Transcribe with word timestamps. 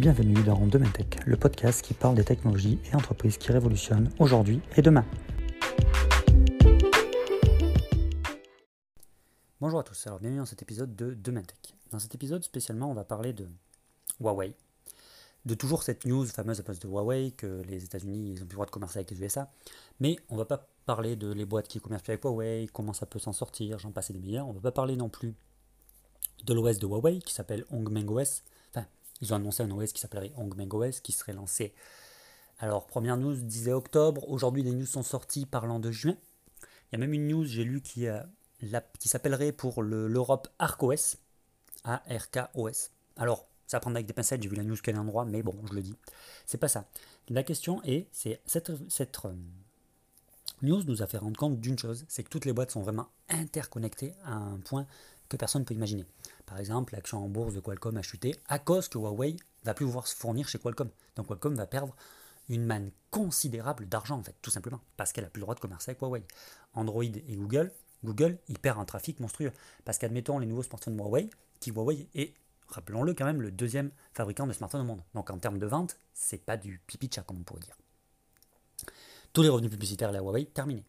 Bienvenue 0.00 0.42
dans 0.44 0.66
Demain 0.66 0.90
Tech, 0.92 1.08
le 1.26 1.36
podcast 1.36 1.84
qui 1.84 1.92
parle 1.92 2.14
des 2.14 2.24
technologies 2.24 2.78
et 2.90 2.96
entreprises 2.96 3.36
qui 3.36 3.52
révolutionnent 3.52 4.08
aujourd'hui 4.18 4.62
et 4.74 4.80
demain. 4.80 5.04
Bonjour 9.60 9.78
à 9.78 9.82
tous, 9.82 10.06
alors 10.06 10.18
bienvenue 10.18 10.38
dans 10.38 10.46
cet 10.46 10.62
épisode 10.62 10.96
de 10.96 11.12
Demain 11.12 11.42
Tech. 11.42 11.74
Dans 11.90 11.98
cet 11.98 12.14
épisode 12.14 12.42
spécialement, 12.42 12.90
on 12.90 12.94
va 12.94 13.04
parler 13.04 13.34
de 13.34 13.46
Huawei, 14.20 14.54
de 15.44 15.54
toujours 15.54 15.82
cette 15.82 16.06
news 16.06 16.24
fameuse 16.24 16.60
à 16.60 16.62
place 16.62 16.78
de 16.78 16.88
Huawei 16.88 17.32
que 17.32 17.60
les 17.68 17.84
États-Unis 17.84 18.32
ils 18.36 18.42
ont 18.42 18.46
plus 18.46 18.52
le 18.52 18.54
droit 18.54 18.64
de 18.64 18.70
commercer 18.70 19.00
avec 19.00 19.10
les 19.10 19.22
USA, 19.22 19.52
mais 20.00 20.16
on 20.30 20.36
va 20.36 20.46
pas 20.46 20.66
parler 20.86 21.14
de 21.14 21.30
les 21.30 21.44
boîtes 21.44 21.68
qui 21.68 21.78
commercent 21.78 22.08
avec 22.08 22.24
Huawei, 22.24 22.70
comment 22.72 22.94
ça 22.94 23.04
peut 23.04 23.18
s'en 23.18 23.34
sortir, 23.34 23.78
j'en 23.78 23.92
passe 23.92 24.12
des 24.12 24.18
meilleurs. 24.18 24.48
On 24.48 24.52
va 24.52 24.62
pas 24.62 24.72
parler 24.72 24.96
non 24.96 25.10
plus 25.10 25.34
de 26.46 26.54
l'OS 26.54 26.78
de 26.78 26.86
Huawei 26.86 27.18
qui 27.18 27.34
s'appelle 27.34 27.66
Hongmeng 27.70 28.08
OS. 28.08 28.44
Ils 29.20 29.32
ont 29.32 29.36
annoncé 29.36 29.62
un 29.62 29.70
OS 29.70 29.92
qui 29.92 30.00
s'appellerait 30.00 30.32
Hongmeng 30.36 30.72
OS 30.72 31.00
qui 31.00 31.12
serait 31.12 31.32
lancé. 31.32 31.74
Alors, 32.58 32.86
première 32.86 33.16
news 33.16 33.34
disait 33.36 33.72
octobre. 33.72 34.28
Aujourd'hui, 34.28 34.62
des 34.62 34.72
news 34.72 34.86
sont 34.86 35.02
sorties 35.02 35.46
parlant 35.46 35.80
de 35.80 35.90
juin. 35.90 36.16
Il 36.62 36.92
y 36.92 36.96
a 36.96 36.98
même 36.98 37.12
une 37.12 37.28
news, 37.28 37.44
j'ai 37.44 37.64
lu, 37.64 37.80
qui, 37.80 38.06
qui 38.98 39.08
s'appellerait 39.08 39.52
pour 39.52 39.82
l'Europe 39.82 40.48
ARCOS. 40.58 41.16
A-R-K-O-S. 41.84 42.90
Alors, 43.16 43.46
ça 43.66 43.78
prendre 43.78 43.96
avec 43.96 44.06
des 44.06 44.12
pincettes, 44.12 44.42
j'ai 44.42 44.48
vu 44.48 44.56
la 44.56 44.64
news 44.64 44.76
qu'elle 44.76 44.96
est 44.96 44.98
endroit, 44.98 45.24
mais 45.24 45.42
bon, 45.42 45.54
je 45.68 45.74
le 45.74 45.82
dis. 45.82 45.94
C'est 46.44 46.58
pas 46.58 46.68
ça. 46.68 46.86
La 47.28 47.44
question 47.44 47.82
est, 47.84 48.08
c'est 48.10 48.40
cette, 48.44 48.72
cette 48.90 49.16
euh, 49.24 49.32
news 50.62 50.82
nous 50.84 51.02
a 51.02 51.06
fait 51.06 51.18
rendre 51.18 51.38
compte 51.38 51.60
d'une 51.60 51.78
chose, 51.78 52.04
c'est 52.08 52.24
que 52.24 52.28
toutes 52.28 52.44
les 52.44 52.52
boîtes 52.52 52.72
sont 52.72 52.82
vraiment 52.82 53.08
interconnectées 53.28 54.12
à 54.24 54.34
un 54.34 54.58
point 54.58 54.86
que 55.30 55.36
personne 55.38 55.62
ne 55.62 55.66
peut 55.66 55.74
imaginer. 55.74 56.04
Par 56.44 56.58
exemple, 56.58 56.92
l'action 56.92 57.24
en 57.24 57.28
bourse 57.28 57.54
de 57.54 57.60
Qualcomm 57.60 57.96
a 57.96 58.02
chuté 58.02 58.34
à 58.48 58.58
cause 58.58 58.88
que 58.88 58.98
Huawei 58.98 59.36
va 59.64 59.72
plus 59.72 59.86
pouvoir 59.86 60.06
se 60.06 60.14
fournir 60.14 60.48
chez 60.48 60.58
Qualcomm. 60.58 60.90
Donc 61.16 61.28
Qualcomm 61.28 61.54
va 61.54 61.66
perdre 61.66 61.96
une 62.48 62.66
manne 62.66 62.90
considérable 63.10 63.88
d'argent 63.88 64.18
en 64.18 64.22
fait, 64.22 64.34
tout 64.42 64.50
simplement, 64.50 64.80
parce 64.96 65.12
qu'elle 65.12 65.24
a 65.24 65.30
plus 65.30 65.40
le 65.40 65.44
droit 65.44 65.54
de 65.54 65.60
commercer 65.60 65.92
avec 65.92 66.02
Huawei. 66.02 66.24
Android 66.74 67.04
et 67.04 67.36
Google, 67.36 67.72
Google, 68.04 68.38
il 68.48 68.58
perd 68.58 68.78
un 68.78 68.84
trafic 68.84 69.20
monstrueux. 69.20 69.52
Parce 69.84 69.98
qu'admettons 69.98 70.38
les 70.38 70.46
nouveaux 70.46 70.64
smartphones 70.64 70.98
Huawei, 70.98 71.30
qui 71.60 71.70
Huawei 71.70 72.08
est, 72.14 72.34
rappelons-le 72.68 73.14
quand 73.14 73.24
même, 73.24 73.40
le 73.40 73.52
deuxième 73.52 73.92
fabricant 74.12 74.48
de 74.48 74.52
smartphones 74.52 74.80
au 74.82 74.84
monde. 74.84 75.02
Donc 75.14 75.30
en 75.30 75.38
termes 75.38 75.58
de 75.58 75.66
vente, 75.66 75.96
c'est 76.12 76.44
pas 76.44 76.56
du 76.56 76.80
pipi 76.86 77.08
chat 77.14 77.22
comme 77.22 77.38
on 77.38 77.44
pourrait 77.44 77.60
dire. 77.60 77.76
Tous 79.32 79.42
les 79.42 79.48
revenus 79.48 79.70
publicitaires 79.70 80.08
à 80.08 80.12
la 80.12 80.18
Huawei, 80.18 80.46
terminés. 80.46 80.84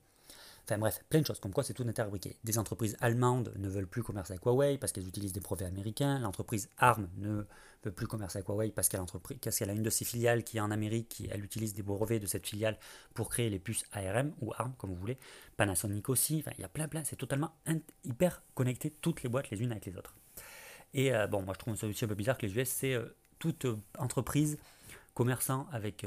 Enfin 0.72 0.80
bref, 0.80 1.04
plein 1.10 1.20
de 1.20 1.26
choses, 1.26 1.42
comme 1.42 1.52
quoi 1.52 1.66
c'est 1.66 1.74
tout 1.74 1.84
interbriqué. 1.84 2.38
Des 2.46 2.58
entreprises 2.58 2.96
allemandes 3.02 3.52
ne 3.58 3.68
veulent 3.68 3.90
plus 3.90 4.04
commercer 4.04 4.32
avec 4.32 4.46
Huawei 4.46 4.78
parce 4.78 4.94
qu'elles 4.94 5.06
utilisent 5.06 5.34
des 5.34 5.42
brevets 5.42 5.68
américains. 5.68 6.18
L'entreprise 6.20 6.70
ARM 6.78 7.10
ne 7.18 7.44
veut 7.84 7.92
plus 7.92 8.08
commercer 8.08 8.38
avec 8.38 8.48
Huawei 8.48 8.72
parce 8.72 8.88
qu'elle 8.88 9.70
a 9.70 9.74
une 9.74 9.84
de 9.84 9.90
ses 9.90 10.06
filiales 10.06 10.46
qui 10.46 10.60
est 10.60 10.62
en 10.62 10.72
Amérique, 10.72 11.10
qui 11.10 11.28
elle 11.30 11.44
utilise 11.44 11.74
des 11.74 11.84
brevets 11.84 12.20
de 12.20 12.26
cette 12.26 12.48
filiale 12.48 12.78
pour 13.14 13.28
créer 13.28 13.50
les 13.50 13.60
puces 13.60 13.84
ARM 13.92 14.32
ou 14.40 14.54
ARM 14.54 14.74
comme 14.78 14.92
vous 14.92 14.96
voulez. 14.96 15.18
Panasonic 15.58 16.08
aussi, 16.08 16.42
il 16.58 16.62
y 16.62 16.64
a 16.64 16.70
plein 16.70 16.88
plein, 16.88 17.04
c'est 17.04 17.18
totalement 17.18 17.52
hyper 18.06 18.42
connecté 18.56 18.92
toutes 18.92 19.24
les 19.24 19.30
boîtes 19.30 19.50
les 19.50 19.62
unes 19.62 19.74
avec 19.74 19.86
les 19.88 19.98
autres. 19.98 20.16
Et 20.94 21.14
euh, 21.14 21.28
bon, 21.28 21.42
moi 21.42 21.54
je 21.54 21.60
trouve 21.60 21.76
ça 21.76 21.86
aussi 21.86 22.06
un 22.06 22.08
peu 22.08 22.16
bizarre 22.16 22.38
que 22.38 22.46
les 22.46 22.58
US, 22.58 22.70
c'est 22.70 22.94
euh, 22.94 23.14
toute 23.40 23.66
euh, 23.66 23.76
entreprise 23.98 24.58
commerçant 25.16 25.68
avec 25.74 26.06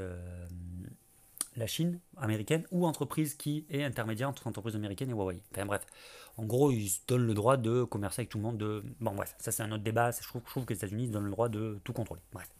la 1.56 1.66
Chine 1.66 2.00
américaine 2.16 2.66
ou 2.70 2.86
entreprise 2.86 3.34
qui 3.34 3.66
est 3.70 3.84
intermédiaire 3.84 4.28
entre 4.28 4.46
entreprise 4.46 4.74
américaine 4.74 5.10
et 5.10 5.12
Huawei. 5.12 5.42
Enfin 5.52 5.66
bref, 5.66 5.86
en 6.36 6.44
gros, 6.44 6.70
ils 6.70 6.88
se 6.88 7.00
donnent 7.06 7.26
le 7.26 7.34
droit 7.34 7.56
de 7.56 7.84
commercer 7.84 8.22
avec 8.22 8.30
tout 8.30 8.38
le 8.38 8.44
monde. 8.44 8.58
De... 8.58 8.84
Bon 9.00 9.14
bref, 9.14 9.34
ça 9.38 9.52
c'est 9.52 9.62
un 9.62 9.70
autre 9.72 9.84
débat. 9.84 10.10
Je 10.10 10.26
trouve, 10.26 10.64
que 10.64 10.72
les 10.72 10.78
États-Unis 10.78 11.08
donnent 11.08 11.24
le 11.24 11.30
droit 11.30 11.48
de 11.48 11.80
tout 11.84 11.92
contrôler. 11.92 12.22
Bref, 12.32 12.50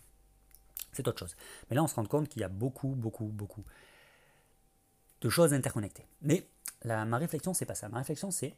c'est 0.93 1.07
autre 1.09 1.19
chose. 1.19 1.37
Mais 1.69 1.77
là, 1.77 1.83
on 1.83 1.87
se 1.87 1.95
rend 1.95 2.05
compte 2.05 2.29
qu'il 2.29 2.41
y 2.41 2.45
a 2.45 2.49
beaucoup, 2.49 2.89
beaucoup, 2.89 3.27
beaucoup 3.27 3.65
de 5.21 5.29
choses 5.29 5.53
interconnectées. 5.53 6.07
Mais 6.23 6.47
ma 6.85 7.19
réflexion, 7.19 7.55
c'est 7.55 7.67
pas 7.67 7.75
ça. 7.75 7.89
Ma 7.89 7.99
réflexion, 7.99 8.31
c'est 8.31 8.55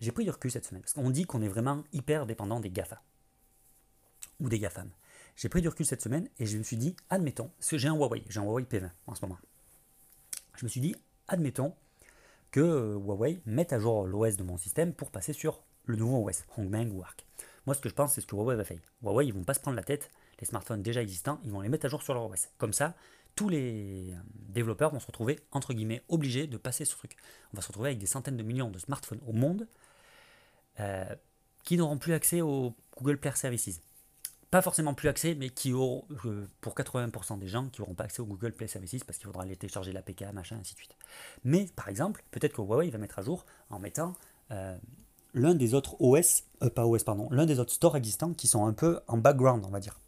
j'ai 0.00 0.12
pris 0.12 0.24
du 0.24 0.30
recul 0.30 0.50
cette 0.50 0.64
semaine 0.64 0.82
parce 0.82 0.92
qu'on 0.92 1.10
dit 1.10 1.24
qu'on 1.24 1.42
est 1.42 1.48
vraiment 1.48 1.82
hyper 1.92 2.26
dépendant 2.26 2.60
des 2.60 2.70
GAFA 2.70 3.02
ou 4.40 4.48
des 4.48 4.58
GAFAM. 4.58 4.90
J'ai 5.38 5.48
pris 5.48 5.62
du 5.62 5.68
recul 5.68 5.86
cette 5.86 6.02
semaine 6.02 6.28
et 6.40 6.46
je 6.46 6.58
me 6.58 6.64
suis 6.64 6.76
dit, 6.76 6.96
admettons, 7.10 7.52
parce 7.60 7.70
que 7.70 7.78
j'ai 7.78 7.86
un 7.86 7.94
Huawei, 7.94 8.24
j'ai 8.28 8.40
un 8.40 8.42
Huawei 8.42 8.64
P20 8.64 8.90
en 9.06 9.14
ce 9.14 9.24
moment. 9.24 9.38
Je 10.56 10.64
me 10.64 10.68
suis 10.68 10.80
dit, 10.80 10.96
admettons 11.28 11.76
que 12.50 12.58
euh, 12.58 12.94
Huawei 12.96 13.40
mette 13.46 13.72
à 13.72 13.78
jour 13.78 14.04
l'OS 14.08 14.36
de 14.36 14.42
mon 14.42 14.56
système 14.56 14.92
pour 14.92 15.12
passer 15.12 15.32
sur 15.32 15.62
le 15.84 15.94
nouveau 15.94 16.28
OS, 16.28 16.42
Hongmeng 16.56 16.90
ou 16.90 17.04
Arc. 17.04 17.24
Moi, 17.66 17.76
ce 17.76 17.80
que 17.80 17.88
je 17.88 17.94
pense, 17.94 18.14
c'est 18.14 18.20
ce 18.20 18.26
que 18.26 18.34
Huawei 18.34 18.56
va 18.56 18.64
faire. 18.64 18.80
Huawei, 19.00 19.26
ils 19.26 19.32
vont 19.32 19.44
pas 19.44 19.54
se 19.54 19.60
prendre 19.60 19.76
la 19.76 19.84
tête, 19.84 20.10
les 20.40 20.44
smartphones 20.44 20.82
déjà 20.82 21.02
existants, 21.02 21.40
ils 21.44 21.52
vont 21.52 21.60
les 21.60 21.68
mettre 21.68 21.86
à 21.86 21.88
jour 21.88 22.02
sur 22.02 22.14
leur 22.14 22.24
OS. 22.24 22.48
Comme 22.58 22.72
ça, 22.72 22.96
tous 23.36 23.48
les 23.48 24.14
euh, 24.14 24.18
développeurs 24.34 24.90
vont 24.90 24.98
se 24.98 25.06
retrouver, 25.06 25.38
entre 25.52 25.72
guillemets, 25.72 26.02
obligés 26.08 26.48
de 26.48 26.56
passer 26.56 26.84
ce 26.84 26.96
truc. 26.96 27.16
On 27.52 27.56
va 27.56 27.62
se 27.62 27.68
retrouver 27.68 27.90
avec 27.90 28.00
des 28.00 28.06
centaines 28.06 28.36
de 28.36 28.42
millions 28.42 28.70
de 28.70 28.78
smartphones 28.80 29.20
au 29.24 29.32
monde 29.32 29.68
euh, 30.80 31.14
qui 31.62 31.76
n'auront 31.76 31.98
plus 31.98 32.14
accès 32.14 32.40
au 32.40 32.74
Google 32.96 33.18
Play 33.18 33.30
Services 33.36 33.80
pas 34.50 34.62
forcément 34.62 34.94
plus 34.94 35.08
accès, 35.08 35.34
mais 35.34 35.50
qui 35.50 35.72
auront, 35.72 36.04
euh, 36.24 36.46
pour 36.60 36.74
80% 36.74 37.38
des 37.38 37.48
gens 37.48 37.68
qui 37.68 37.80
n'auront 37.80 37.94
pas 37.94 38.04
accès 38.04 38.20
au 38.20 38.26
Google 38.26 38.52
Play 38.52 38.66
Services 38.66 39.04
parce 39.04 39.18
qu'il 39.18 39.26
faudra 39.26 39.42
aller 39.42 39.56
télécharger 39.56 39.92
l'APK, 39.92 40.24
machin, 40.32 40.56
ainsi 40.60 40.74
de 40.74 40.78
suite. 40.78 40.96
Mais 41.44 41.66
par 41.76 41.88
exemple, 41.88 42.24
peut-être 42.30 42.54
que 42.54 42.62
Huawei 42.62 42.90
va 42.90 42.98
mettre 42.98 43.18
à 43.18 43.22
jour 43.22 43.44
en 43.70 43.78
mettant 43.78 44.14
euh, 44.50 44.76
l'un 45.34 45.54
des 45.54 45.74
autres 45.74 46.00
OS, 46.00 46.44
euh, 46.62 46.70
pas 46.70 46.86
OS, 46.86 47.04
pardon, 47.04 47.28
l'un 47.30 47.46
des 47.46 47.58
autres 47.58 47.72
stores 47.72 47.96
existants 47.96 48.32
qui 48.32 48.46
sont 48.46 48.66
un 48.66 48.72
peu 48.72 49.00
en 49.06 49.18
background, 49.18 49.64
on 49.66 49.70
va 49.70 49.80
dire. 49.80 49.98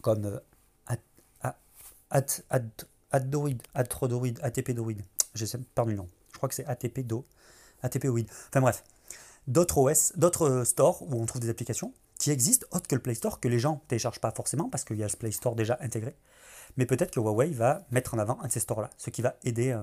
Comme 0.00 0.40
Adroid, 2.10 3.50
Adroid, 3.74 4.34
ATP 4.42 4.72
Droid. 4.72 4.96
Je 5.34 5.46
sais, 5.46 5.58
pardon, 5.74 5.92
non. 5.92 6.08
Je 6.32 6.36
crois 6.36 6.48
que 6.48 6.54
c'est 6.54 6.66
ATP 6.66 7.06
Do, 7.06 7.24
ATP 7.82 8.06
OID. 8.06 8.26
Enfin 8.48 8.60
bref, 8.60 8.84
d'autres 9.46 9.78
OS, 9.78 10.12
d'autres 10.16 10.64
stores 10.64 11.02
où 11.02 11.20
on 11.20 11.26
trouve 11.26 11.40
des 11.40 11.48
applications 11.48 11.92
qui 12.22 12.30
existe 12.30 12.68
autre 12.70 12.86
que 12.86 12.94
le 12.94 13.02
Play 13.02 13.14
Store, 13.14 13.40
que 13.40 13.48
les 13.48 13.58
gens 13.58 13.80
ne 13.82 13.88
téléchargent 13.88 14.20
pas 14.20 14.30
forcément 14.30 14.68
parce 14.68 14.84
qu'il 14.84 14.96
y 14.96 15.02
a 15.02 15.08
le 15.08 15.16
Play 15.16 15.32
Store 15.32 15.56
déjà 15.56 15.76
intégré. 15.80 16.14
Mais 16.76 16.86
peut-être 16.86 17.10
que 17.10 17.18
Huawei 17.18 17.50
va 17.50 17.84
mettre 17.90 18.14
en 18.14 18.18
avant 18.18 18.40
un 18.42 18.46
de 18.46 18.52
ces 18.52 18.60
stores-là, 18.60 18.90
ce 18.96 19.10
qui 19.10 19.22
va 19.22 19.34
aider 19.42 19.72
euh, 19.72 19.82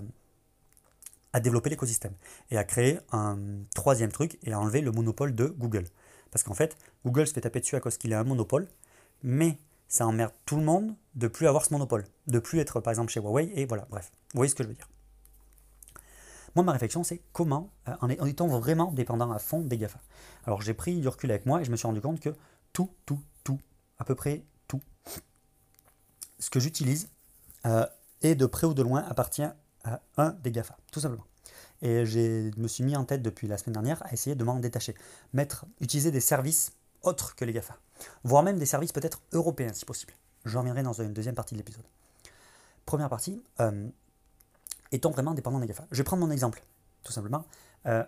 à 1.33 1.41
développer 1.41 1.69
l'écosystème 1.69 2.13
et 2.49 2.57
à 2.57 2.63
créer 2.63 2.97
un 3.11 3.37
troisième 3.75 4.13
truc 4.13 4.39
et 4.43 4.53
à 4.53 4.59
enlever 4.59 4.79
le 4.79 4.93
monopole 4.93 5.35
de 5.35 5.47
Google. 5.47 5.83
Parce 6.31 6.43
qu'en 6.43 6.53
fait, 6.53 6.77
Google 7.05 7.27
se 7.27 7.33
fait 7.33 7.41
taper 7.41 7.59
dessus 7.59 7.75
à 7.75 7.81
cause 7.81 7.97
qu'il 7.97 8.13
a 8.13 8.19
un 8.21 8.23
monopole, 8.23 8.69
mais 9.21 9.57
ça 9.89 10.07
emmerde 10.07 10.31
tout 10.45 10.55
le 10.55 10.63
monde 10.63 10.95
de 11.15 11.27
plus 11.27 11.45
avoir 11.45 11.65
ce 11.65 11.73
monopole, 11.73 12.05
de 12.27 12.39
plus 12.39 12.59
être 12.59 12.79
par 12.79 12.91
exemple 12.91 13.11
chez 13.11 13.19
Huawei, 13.19 13.51
et 13.53 13.65
voilà, 13.65 13.85
bref, 13.89 14.13
vous 14.33 14.37
voyez 14.37 14.49
ce 14.49 14.55
que 14.55 14.63
je 14.63 14.69
veux 14.69 14.75
dire. 14.75 14.87
Moi, 16.55 16.63
ma 16.63 16.71
réflexion, 16.71 17.03
c'est 17.03 17.21
comment, 17.33 17.71
euh, 17.87 17.95
en, 18.01 18.09
étant 18.09 18.47
vraiment 18.47 18.91
dépendant 18.91 19.31
à 19.31 19.39
fond 19.39 19.61
des 19.61 19.77
GAFA. 19.77 19.99
Alors, 20.45 20.61
j'ai 20.61 20.73
pris 20.73 20.99
du 20.99 21.07
recul 21.07 21.31
avec 21.31 21.45
moi 21.45 21.61
et 21.61 21.65
je 21.65 21.71
me 21.71 21.75
suis 21.75 21.87
rendu 21.87 22.01
compte 22.01 22.19
que 22.19 22.33
tout, 22.73 22.89
tout, 23.05 23.19
tout, 23.43 23.59
à 23.97 24.05
peu 24.05 24.15
près 24.15 24.43
tout, 24.67 24.81
ce 26.39 26.49
que 26.49 26.59
j'utilise 26.59 27.09
euh, 27.65 27.85
est 28.21 28.35
de 28.35 28.45
près 28.45 28.67
ou 28.67 28.73
de 28.73 28.81
loin 28.81 29.03
appartient 29.07 29.43
à 29.83 30.01
un 30.17 30.31
des 30.43 30.51
GAFA, 30.51 30.77
tout 30.91 30.99
simplement. 30.99 31.25
Et 31.81 32.05
je 32.05 32.51
me 32.59 32.67
suis 32.67 32.83
mis 32.83 32.95
en 32.95 33.05
tête 33.05 33.21
depuis 33.21 33.47
la 33.47 33.57
semaine 33.57 33.73
dernière 33.73 34.05
à 34.05 34.11
essayer 34.11 34.35
de 34.35 34.43
m'en 34.43 34.59
détacher. 34.59 34.95
Mettre, 35.33 35.65
utiliser 35.79 36.11
des 36.11 36.19
services 36.19 36.73
autres 37.03 37.35
que 37.35 37.45
les 37.45 37.53
GAFA. 37.53 37.77
Voire 38.23 38.43
même 38.43 38.59
des 38.59 38.65
services 38.65 38.91
peut-être 38.91 39.21
européens 39.31 39.73
si 39.73 39.85
possible. 39.85 40.13
J'en 40.45 40.59
reviendrai 40.59 40.83
dans 40.83 40.93
une 40.93 41.13
deuxième 41.13 41.35
partie 41.35 41.53
de 41.53 41.59
l'épisode. 41.59 41.85
Première 42.85 43.09
partie, 43.09 43.43
euh, 43.59 43.87
étant 44.91 45.11
vraiment 45.11 45.33
dépendant 45.33 45.59
des 45.59 45.67
GAFA. 45.67 45.85
Je 45.91 45.97
vais 45.97 46.03
prendre 46.03 46.25
mon 46.25 46.31
exemple, 46.31 46.63
tout 47.03 47.11
simplement. 47.11 47.45
Euh, 47.85 48.03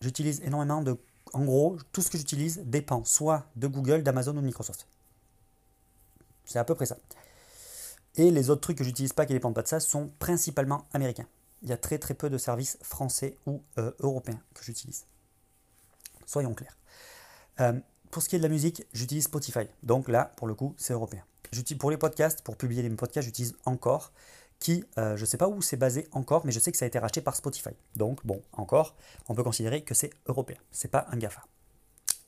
j'utilise 0.00 0.40
énormément 0.42 0.82
de... 0.82 0.96
En 1.32 1.44
gros, 1.44 1.76
tout 1.92 2.02
ce 2.02 2.10
que 2.10 2.18
j'utilise 2.18 2.62
dépend 2.64 3.04
soit 3.04 3.46
de 3.56 3.66
Google, 3.66 4.02
d'Amazon 4.02 4.32
ou 4.32 4.40
de 4.40 4.46
Microsoft. 4.46 4.86
C'est 6.44 6.58
à 6.58 6.64
peu 6.64 6.74
près 6.74 6.86
ça. 6.86 6.96
Et 8.14 8.30
les 8.30 8.48
autres 8.48 8.62
trucs 8.62 8.78
que 8.78 8.84
j'utilise 8.84 9.12
pas 9.12 9.26
qui 9.26 9.32
dépendent 9.32 9.54
pas 9.54 9.62
de 9.62 9.68
ça 9.68 9.80
sont 9.80 10.10
principalement 10.18 10.86
américains. 10.92 11.26
Il 11.62 11.68
y 11.68 11.72
a 11.72 11.76
très 11.76 11.98
très 11.98 12.14
peu 12.14 12.30
de 12.30 12.38
services 12.38 12.78
français 12.82 13.36
ou 13.46 13.60
euh, 13.78 13.90
européens 14.00 14.40
que 14.54 14.64
j'utilise. 14.64 15.04
Soyons 16.24 16.54
clairs. 16.54 16.76
Euh, 17.60 17.78
pour 18.10 18.22
ce 18.22 18.28
qui 18.28 18.36
est 18.36 18.38
de 18.38 18.44
la 18.44 18.48
musique, 18.48 18.86
j'utilise 18.92 19.24
Spotify. 19.24 19.66
Donc 19.82 20.08
là, 20.08 20.32
pour 20.36 20.46
le 20.46 20.54
coup, 20.54 20.74
c'est 20.78 20.92
européen. 20.92 21.22
Pour 21.78 21.90
les 21.90 21.96
podcasts, 21.96 22.42
pour 22.42 22.56
publier 22.56 22.82
les 22.82 22.90
podcasts, 22.90 23.26
j'utilise 23.26 23.54
encore 23.64 24.12
qui, 24.58 24.84
euh, 24.98 25.16
je 25.16 25.22
ne 25.22 25.26
sais 25.26 25.36
pas 25.36 25.48
où 25.48 25.60
c'est 25.62 25.76
basé 25.76 26.08
encore, 26.12 26.46
mais 26.46 26.52
je 26.52 26.58
sais 26.58 26.72
que 26.72 26.78
ça 26.78 26.84
a 26.84 26.88
été 26.88 26.98
racheté 26.98 27.20
par 27.20 27.36
Spotify. 27.36 27.70
Donc, 27.94 28.24
bon, 28.24 28.42
encore, 28.52 28.96
on 29.28 29.34
peut 29.34 29.42
considérer 29.42 29.82
que 29.82 29.94
c'est 29.94 30.10
européen, 30.26 30.56
c'est 30.70 30.90
pas 30.90 31.06
un 31.10 31.16
GAFA. 31.16 31.42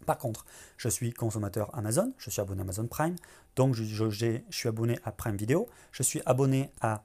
Par 0.06 0.18
contre, 0.18 0.46
je 0.76 0.88
suis 0.88 1.12
consommateur 1.12 1.76
Amazon, 1.76 2.12
je 2.18 2.30
suis 2.30 2.40
abonné 2.40 2.60
à 2.60 2.64
Amazon 2.64 2.86
Prime, 2.86 3.16
donc 3.56 3.74
je, 3.74 4.40
suis 4.50 4.68
abonné 4.68 4.98
à 5.04 5.12
Prime 5.12 5.36
Video, 5.36 5.68
je 5.92 6.02
suis 6.02 6.22
abonné 6.24 6.70
à 6.80 7.02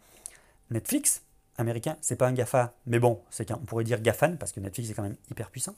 Netflix, 0.70 1.24
américain, 1.58 1.98
c'est 2.02 2.16
pas 2.16 2.28
un 2.28 2.34
GAFA, 2.34 2.74
mais 2.86 3.00
bon, 3.00 3.22
c'est 3.30 3.52
on 3.52 3.58
pourrait 3.58 3.84
dire 3.84 4.02
GAFAN, 4.02 4.38
parce 4.38 4.52
que 4.52 4.60
Netflix 4.60 4.90
est 4.90 4.94
quand 4.94 5.04
même 5.04 5.18
hyper 5.30 5.50
puissant. 5.50 5.76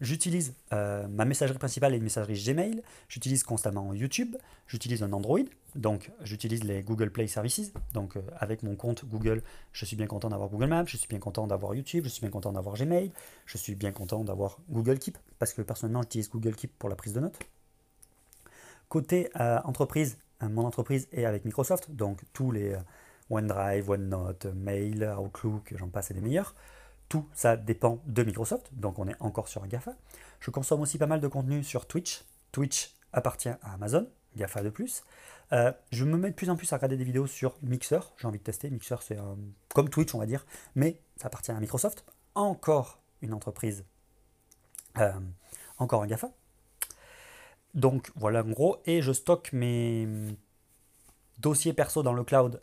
J'utilise 0.00 0.54
euh, 0.72 1.08
ma 1.08 1.24
messagerie 1.24 1.58
principale 1.58 1.92
et 1.94 1.96
une 1.96 2.04
messagerie 2.04 2.40
Gmail. 2.40 2.82
J'utilise 3.08 3.42
constamment 3.42 3.92
YouTube. 3.92 4.36
J'utilise 4.68 5.02
un 5.02 5.12
Android. 5.12 5.40
Donc, 5.74 6.12
j'utilise 6.22 6.62
les 6.62 6.82
Google 6.82 7.10
Play 7.10 7.26
Services. 7.26 7.72
Donc, 7.94 8.16
euh, 8.16 8.22
avec 8.38 8.62
mon 8.62 8.76
compte 8.76 9.04
Google, 9.06 9.42
je 9.72 9.84
suis 9.84 9.96
bien 9.96 10.06
content 10.06 10.28
d'avoir 10.28 10.50
Google 10.50 10.66
Maps. 10.66 10.84
Je 10.86 10.96
suis 10.96 11.08
bien 11.08 11.18
content 11.18 11.48
d'avoir 11.48 11.74
YouTube. 11.74 12.04
Je 12.04 12.10
suis 12.10 12.20
bien 12.20 12.30
content 12.30 12.52
d'avoir 12.52 12.76
Gmail. 12.76 13.10
Je 13.44 13.58
suis 13.58 13.74
bien 13.74 13.90
content 13.90 14.22
d'avoir 14.22 14.58
Google 14.70 14.98
Keep. 14.98 15.18
Parce 15.40 15.52
que 15.52 15.62
personnellement, 15.62 16.02
j'utilise 16.02 16.30
Google 16.30 16.54
Keep 16.54 16.78
pour 16.78 16.88
la 16.88 16.94
prise 16.94 17.12
de 17.12 17.20
notes. 17.20 17.38
Côté 18.88 19.30
euh, 19.40 19.58
entreprise, 19.64 20.16
mon 20.40 20.64
entreprise 20.64 21.08
est 21.12 21.24
avec 21.24 21.44
Microsoft. 21.44 21.90
Donc, 21.90 22.20
tous 22.32 22.52
les 22.52 22.76
OneDrive, 23.30 23.90
OneNote, 23.90 24.46
Mail, 24.54 25.12
Outlook, 25.18 25.74
j'en 25.76 25.88
passe 25.88 26.12
et 26.12 26.14
des 26.14 26.20
meilleurs. 26.20 26.54
Tout 27.08 27.26
ça 27.32 27.56
dépend 27.56 28.00
de 28.06 28.22
Microsoft, 28.22 28.68
donc 28.72 28.98
on 28.98 29.08
est 29.08 29.16
encore 29.20 29.48
sur 29.48 29.66
GAFA. 29.66 29.94
Je 30.40 30.50
consomme 30.50 30.80
aussi 30.82 30.98
pas 30.98 31.06
mal 31.06 31.20
de 31.20 31.28
contenu 31.28 31.64
sur 31.64 31.86
Twitch. 31.86 32.24
Twitch 32.52 32.94
appartient 33.12 33.48
à 33.48 33.72
Amazon, 33.72 34.06
GAFA 34.36 34.62
de 34.62 34.70
plus. 34.70 35.04
Euh, 35.52 35.72
je 35.90 36.04
me 36.04 36.18
mets 36.18 36.30
de 36.30 36.34
plus 36.34 36.50
en 36.50 36.56
plus 36.56 36.70
à 36.72 36.76
regarder 36.76 36.98
des 36.98 37.04
vidéos 37.04 37.26
sur 37.26 37.54
Mixer. 37.62 38.00
J'ai 38.18 38.26
envie 38.26 38.38
de 38.38 38.44
tester. 38.44 38.68
Mixer, 38.68 38.96
c'est 39.00 39.18
comme 39.74 39.88
Twitch, 39.88 40.14
on 40.14 40.18
va 40.18 40.26
dire, 40.26 40.44
mais 40.74 41.00
ça 41.16 41.28
appartient 41.28 41.50
à 41.50 41.58
Microsoft. 41.58 42.04
Encore 42.34 43.00
une 43.22 43.32
entreprise, 43.32 43.84
euh, 44.98 45.12
encore 45.78 46.02
un 46.02 46.06
GAFA. 46.06 46.30
Donc 47.74 48.10
voilà 48.16 48.42
en 48.42 48.50
gros. 48.50 48.82
Et 48.84 49.00
je 49.00 49.12
stocke 49.12 49.52
mes 49.52 50.06
dossiers 51.38 51.72
perso 51.72 52.02
dans 52.02 52.12
le 52.12 52.24
cloud 52.24 52.60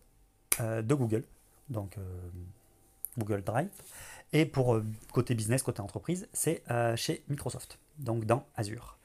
euh, 0.59 0.81
de 0.81 0.93
Google, 0.93 1.23
donc 1.69 1.97
Google 3.17 3.43
Drive. 3.43 3.69
Et 4.33 4.45
pour 4.45 4.75
euh, 4.75 4.85
côté 5.13 5.35
business, 5.35 5.63
côté 5.63 5.81
entreprise, 5.81 6.27
c'est 6.33 6.63
euh, 6.71 6.95
chez 6.95 7.23
Microsoft, 7.29 7.79
donc 7.99 8.25
dans 8.25 8.45
Azure. 8.55 8.97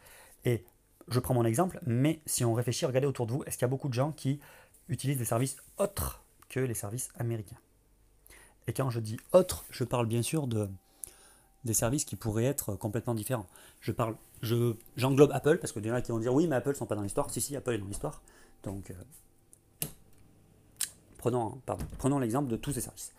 Et 0.45 0.65
je 1.09 1.21
prends 1.21 1.35
mon 1.35 1.45
exemple, 1.45 1.81
mais 1.87 2.21
si 2.27 2.45
on 2.45 2.55
réfléchit, 2.55 2.87
regardez 2.87 3.07
autour 3.07 3.27
de 3.27 3.33
vous, 3.33 3.45
est-ce 3.45 3.57
qu'il 3.57 3.65
y 3.65 3.67
a 3.67 3.69
beaucoup 3.69 3.89
de 3.89 3.95
gens 3.95 4.13
qui 4.13 4.41
utilisent 4.89 5.19
des 5.19 5.25
services 5.25 5.57
autres 5.79 6.23
que 6.49 6.61
les 6.61 6.75
services 6.75 7.11
américains? 7.19 7.59
Et 8.67 8.73
quand 8.73 8.91
je 8.91 9.01
dis 9.01 9.19
autres, 9.33 9.65
je 9.71 9.85
parle 9.85 10.07
bien 10.07 10.23
sûr 10.23 10.47
de 10.47 10.69
des 11.65 11.75
services 11.75 12.07
qui 12.07 12.17
pourraient 12.17 12.45
être 12.45 12.75
complètement 12.75 13.15
différents. 13.15 13.47
Je 13.81 13.93
parle, 13.93 14.17
je, 14.41 14.75
j'englobe 14.97 15.31
Apple 15.33 15.59
parce 15.59 15.73
que 15.73 15.81
des 15.81 15.91
gens 15.91 16.01
qui 16.01 16.11
vont 16.11 16.19
dire 16.19 16.33
oui, 16.33 16.47
mais 16.47 16.57
Apple 16.57 16.75
sont 16.75 16.87
pas 16.87 16.95
dans 16.95 17.03
l'histoire. 17.03 17.31
Si 17.31 17.41
si, 17.41 17.55
Apple 17.55 17.75
est 17.75 17.79
dans 17.79 17.87
l'histoire. 17.87 18.23
Donc 18.63 18.91
euh, 18.91 19.89
prenons, 21.19 21.61
pardon, 21.67 21.85
prenons 21.99 22.19
l'exemple 22.19 22.49
de 22.49 22.57
tous 22.57 22.73
ces 22.73 22.81
services 22.81 23.13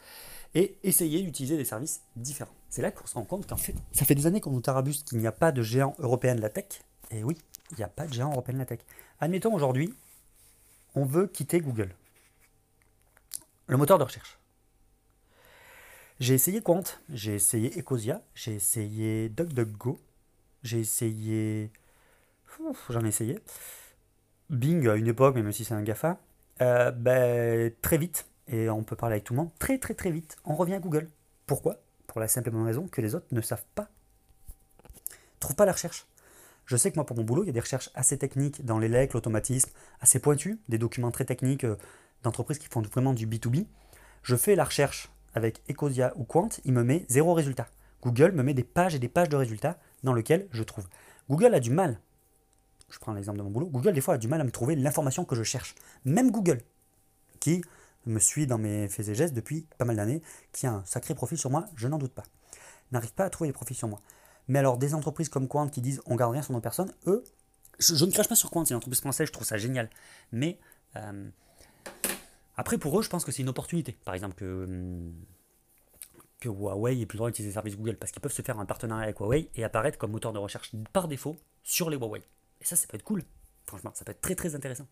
et 0.53 0.77
essayer 0.83 1.21
d'utiliser 1.21 1.57
des 1.57 1.65
services 1.65 2.01
différents. 2.15 2.53
C'est 2.69 2.81
là 2.81 2.91
qu'on 2.91 3.07
se 3.07 3.15
rend 3.15 3.23
compte 3.23 3.47
qu'en 3.47 3.57
fait, 3.57 3.75
ça 3.91 4.05
fait 4.05 4.15
des 4.15 4.27
années 4.27 4.41
qu'on 4.41 4.51
nous 4.51 4.61
tarabuste 4.61 5.07
qu'il 5.07 5.19
n'y 5.19 5.27
a 5.27 5.31
pas 5.31 5.51
de 5.51 5.61
géant 5.61 5.95
européen 5.99 6.35
de 6.35 6.41
la 6.41 6.49
tech. 6.49 6.81
Et 7.09 7.23
oui, 7.23 7.37
il 7.71 7.77
n'y 7.77 7.83
a 7.83 7.87
pas 7.87 8.07
de 8.07 8.13
géant 8.13 8.31
européen 8.31 8.53
de 8.55 8.59
la 8.59 8.65
tech. 8.65 8.79
Admettons 9.19 9.53
aujourd'hui, 9.53 9.93
on 10.95 11.05
veut 11.05 11.27
quitter 11.27 11.59
Google, 11.61 11.95
le 13.67 13.77
moteur 13.77 13.97
de 13.97 14.03
recherche. 14.03 14.37
J'ai 16.19 16.35
essayé 16.35 16.61
Quant, 16.61 16.83
j'ai 17.09 17.35
essayé 17.35 17.79
Ecosia, 17.79 18.21
j'ai 18.35 18.53
essayé 18.53 19.29
DuckDuckGo, 19.29 19.99
j'ai 20.61 20.79
essayé. 20.79 21.71
J'en 22.89 23.03
ai 23.03 23.07
essayé. 23.07 23.39
Bing 24.49 24.87
à 24.87 24.95
une 24.95 25.07
époque, 25.07 25.35
même 25.35 25.51
si 25.51 25.65
c'est 25.65 25.73
un 25.73 25.81
GAFA. 25.81 26.19
Euh, 26.61 26.91
ben, 26.91 27.73
très 27.81 27.97
vite, 27.97 28.27
et 28.47 28.69
on 28.69 28.83
peut 28.83 28.95
parler 28.95 29.15
avec 29.15 29.23
tout 29.23 29.33
le 29.33 29.39
monde, 29.39 29.51
très 29.59 29.77
très 29.77 29.93
très 29.93 30.11
vite, 30.11 30.37
on 30.45 30.55
revient 30.55 30.75
à 30.75 30.79
Google. 30.79 31.09
Pourquoi? 31.45 31.77
Pour 32.07 32.19
la 32.19 32.27
simple 32.27 32.49
et 32.49 32.51
bonne 32.51 32.65
raison 32.65 32.87
que 32.87 33.01
les 33.01 33.15
autres 33.15 33.27
ne 33.31 33.41
savent 33.41 33.65
pas. 33.75 33.89
Trouvent 35.39 35.55
pas 35.55 35.65
la 35.65 35.71
recherche. 35.71 36.07
Je 36.65 36.77
sais 36.77 36.91
que 36.91 36.95
moi, 36.95 37.05
pour 37.05 37.17
mon 37.17 37.23
boulot, 37.23 37.43
il 37.43 37.47
y 37.47 37.49
a 37.49 37.53
des 37.53 37.59
recherches 37.59 37.89
assez 37.95 38.17
techniques 38.17 38.63
dans 38.63 38.79
l'élec, 38.79 39.13
l'automatisme, 39.13 39.71
assez 39.99 40.19
pointues, 40.19 40.59
des 40.69 40.77
documents 40.77 41.11
très 41.11 41.25
techniques 41.25 41.63
euh, 41.63 41.75
d'entreprises 42.23 42.59
qui 42.59 42.67
font 42.67 42.81
vraiment 42.81 43.13
du 43.13 43.27
B2B. 43.27 43.65
Je 44.23 44.35
fais 44.35 44.55
la 44.55 44.63
recherche 44.63 45.11
avec 45.33 45.61
Ecosia 45.69 46.13
ou 46.15 46.23
Quant, 46.23 46.49
il 46.65 46.73
me 46.73 46.83
met 46.83 47.05
zéro 47.09 47.33
résultat. 47.33 47.67
Google 48.01 48.31
me 48.31 48.43
met 48.43 48.53
des 48.53 48.63
pages 48.63 48.95
et 48.95 48.99
des 48.99 49.09
pages 49.09 49.29
de 49.29 49.35
résultats 49.35 49.79
dans 50.03 50.13
lesquels 50.13 50.47
je 50.51 50.63
trouve. 50.63 50.87
Google 51.29 51.53
a 51.53 51.59
du 51.59 51.71
mal. 51.71 51.99
Je 52.89 52.99
prends 52.99 53.13
l'exemple 53.13 53.37
de 53.37 53.43
mon 53.43 53.49
boulot. 53.49 53.67
Google, 53.67 53.93
des 53.93 54.01
fois, 54.01 54.15
a 54.15 54.17
du 54.17 54.27
mal 54.27 54.41
à 54.41 54.43
me 54.43 54.51
trouver 54.51 54.75
l'information 54.75 55.23
que 55.23 55.35
je 55.35 55.43
cherche. 55.43 55.75
Même 56.03 56.31
Google, 56.31 56.61
qui 57.39 57.63
me 58.05 58.19
suit 58.19 58.47
dans 58.47 58.57
mes 58.57 58.87
faits 58.87 59.07
et 59.07 59.15
gestes 59.15 59.33
depuis 59.33 59.67
pas 59.77 59.85
mal 59.85 59.95
d'années, 59.95 60.21
qui 60.51 60.67
a 60.67 60.73
un 60.73 60.85
sacré 60.85 61.15
profil 61.15 61.37
sur 61.37 61.49
moi, 61.49 61.65
je 61.75 61.87
n'en 61.87 61.97
doute 61.97 62.13
pas. 62.13 62.23
N'arrive 62.91 63.13
pas 63.13 63.25
à 63.25 63.29
trouver 63.29 63.49
les 63.49 63.53
profils 63.53 63.75
sur 63.75 63.87
moi. 63.87 64.01
Mais 64.47 64.59
alors, 64.59 64.77
des 64.77 64.93
entreprises 64.93 65.29
comme 65.29 65.47
Quant 65.47 65.69
qui 65.69 65.81
disent 65.81 66.01
on 66.05 66.15
garde 66.15 66.33
rien 66.33 66.41
sur 66.41 66.53
nos 66.53 66.61
personnes, 66.61 66.93
eux, 67.07 67.23
je, 67.79 68.05
ne 68.05 68.11
crache 68.11 68.27
pas 68.27 68.35
sur 68.35 68.51
Quant, 68.51 68.65
c'est 68.65 68.71
une 68.73 68.77
entreprise 68.77 69.01
française, 69.01 69.27
je 69.27 69.31
trouve 69.31 69.45
ça 69.47 69.57
génial. 69.57 69.89
Mais 70.31 70.59
euh, 70.95 71.29
après, 72.57 72.77
pour 72.77 72.97
eux, 72.99 73.01
je 73.03 73.09
pense 73.09 73.23
que 73.23 73.31
c'est 73.31 73.41
une 73.41 73.49
opportunité. 73.49 73.97
Par 74.03 74.13
exemple, 74.13 74.35
que, 74.35 74.63
hum, 74.65 75.13
que 76.39 76.49
Huawei 76.49 76.99
ait 76.99 77.05
plus 77.05 77.15
le 77.15 77.19
droit 77.19 77.29
d'utiliser 77.29 77.49
les 77.49 77.53
services 77.53 77.77
Google, 77.77 77.97
parce 77.97 78.11
qu'ils 78.11 78.21
peuvent 78.21 78.33
se 78.33 78.41
faire 78.41 78.59
un 78.59 78.65
partenariat 78.65 79.03
avec 79.03 79.19
Huawei 79.19 79.49
et 79.55 79.63
apparaître 79.63 79.97
comme 79.97 80.11
moteur 80.11 80.33
de 80.33 80.39
recherche 80.39 80.71
par 80.91 81.07
défaut 81.07 81.37
sur 81.63 81.89
les 81.89 81.97
Huawei. 81.97 82.23
Et 82.59 82.65
ça, 82.65 82.75
ça 82.75 82.87
peut 82.87 82.97
être 82.97 83.03
cool. 83.03 83.23
Franchement, 83.65 83.91
ça 83.93 84.03
peut 84.03 84.11
être 84.11 84.21
très 84.21 84.35
très 84.35 84.55
intéressant 84.55 84.87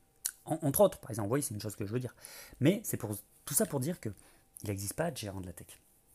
entre 0.46 0.82
autres, 0.82 1.00
par 1.00 1.12
exemple, 1.12 1.32
oui, 1.32 1.44
c'est 1.44 1.54
une 1.54 1.62
chose 1.62 1.76
que 1.76 1.86
je 1.86 1.92
veux 1.92 2.00
dire. 2.00 2.16
Mais 2.60 2.82
c'est 2.84 2.98
pour 2.98 3.16
tout 3.46 3.54
ça 3.54 3.66
pour 3.66 3.80
dire 3.80 4.00
qu'il 4.00 4.14
n'existe 4.66 4.94
pas 4.94 5.12
de 5.12 5.18
gérant 5.18 5.42
de 5.42 5.46
la 5.46 5.54
tech 5.54 5.68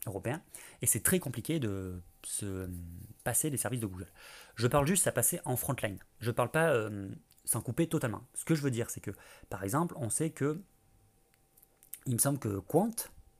européen 0.07 0.41
et 0.81 0.85
c'est 0.85 1.01
très 1.01 1.19
compliqué 1.19 1.59
de 1.59 2.01
se 2.23 2.69
passer 3.23 3.49
des 3.49 3.57
services 3.57 3.79
de 3.79 3.87
Google. 3.87 4.07
Je 4.55 4.67
parle 4.67 4.87
juste 4.87 5.07
à 5.07 5.11
passer 5.11 5.39
en 5.45 5.55
frontline. 5.55 5.99
Je 6.19 6.29
ne 6.29 6.35
parle 6.35 6.51
pas 6.51 6.69
euh, 6.69 7.09
sans 7.43 7.61
couper 7.61 7.87
totalement. 7.87 8.23
Ce 8.33 8.45
que 8.45 8.55
je 8.55 8.61
veux 8.61 8.71
dire, 8.71 8.89
c'est 8.89 9.01
que, 9.01 9.11
par 9.49 9.63
exemple, 9.63 9.95
on 9.97 10.09
sait 10.09 10.29
que, 10.29 10.61
il 12.05 12.13
me 12.13 12.19
semble 12.19 12.39
que 12.39 12.59
Quant, 12.59 12.91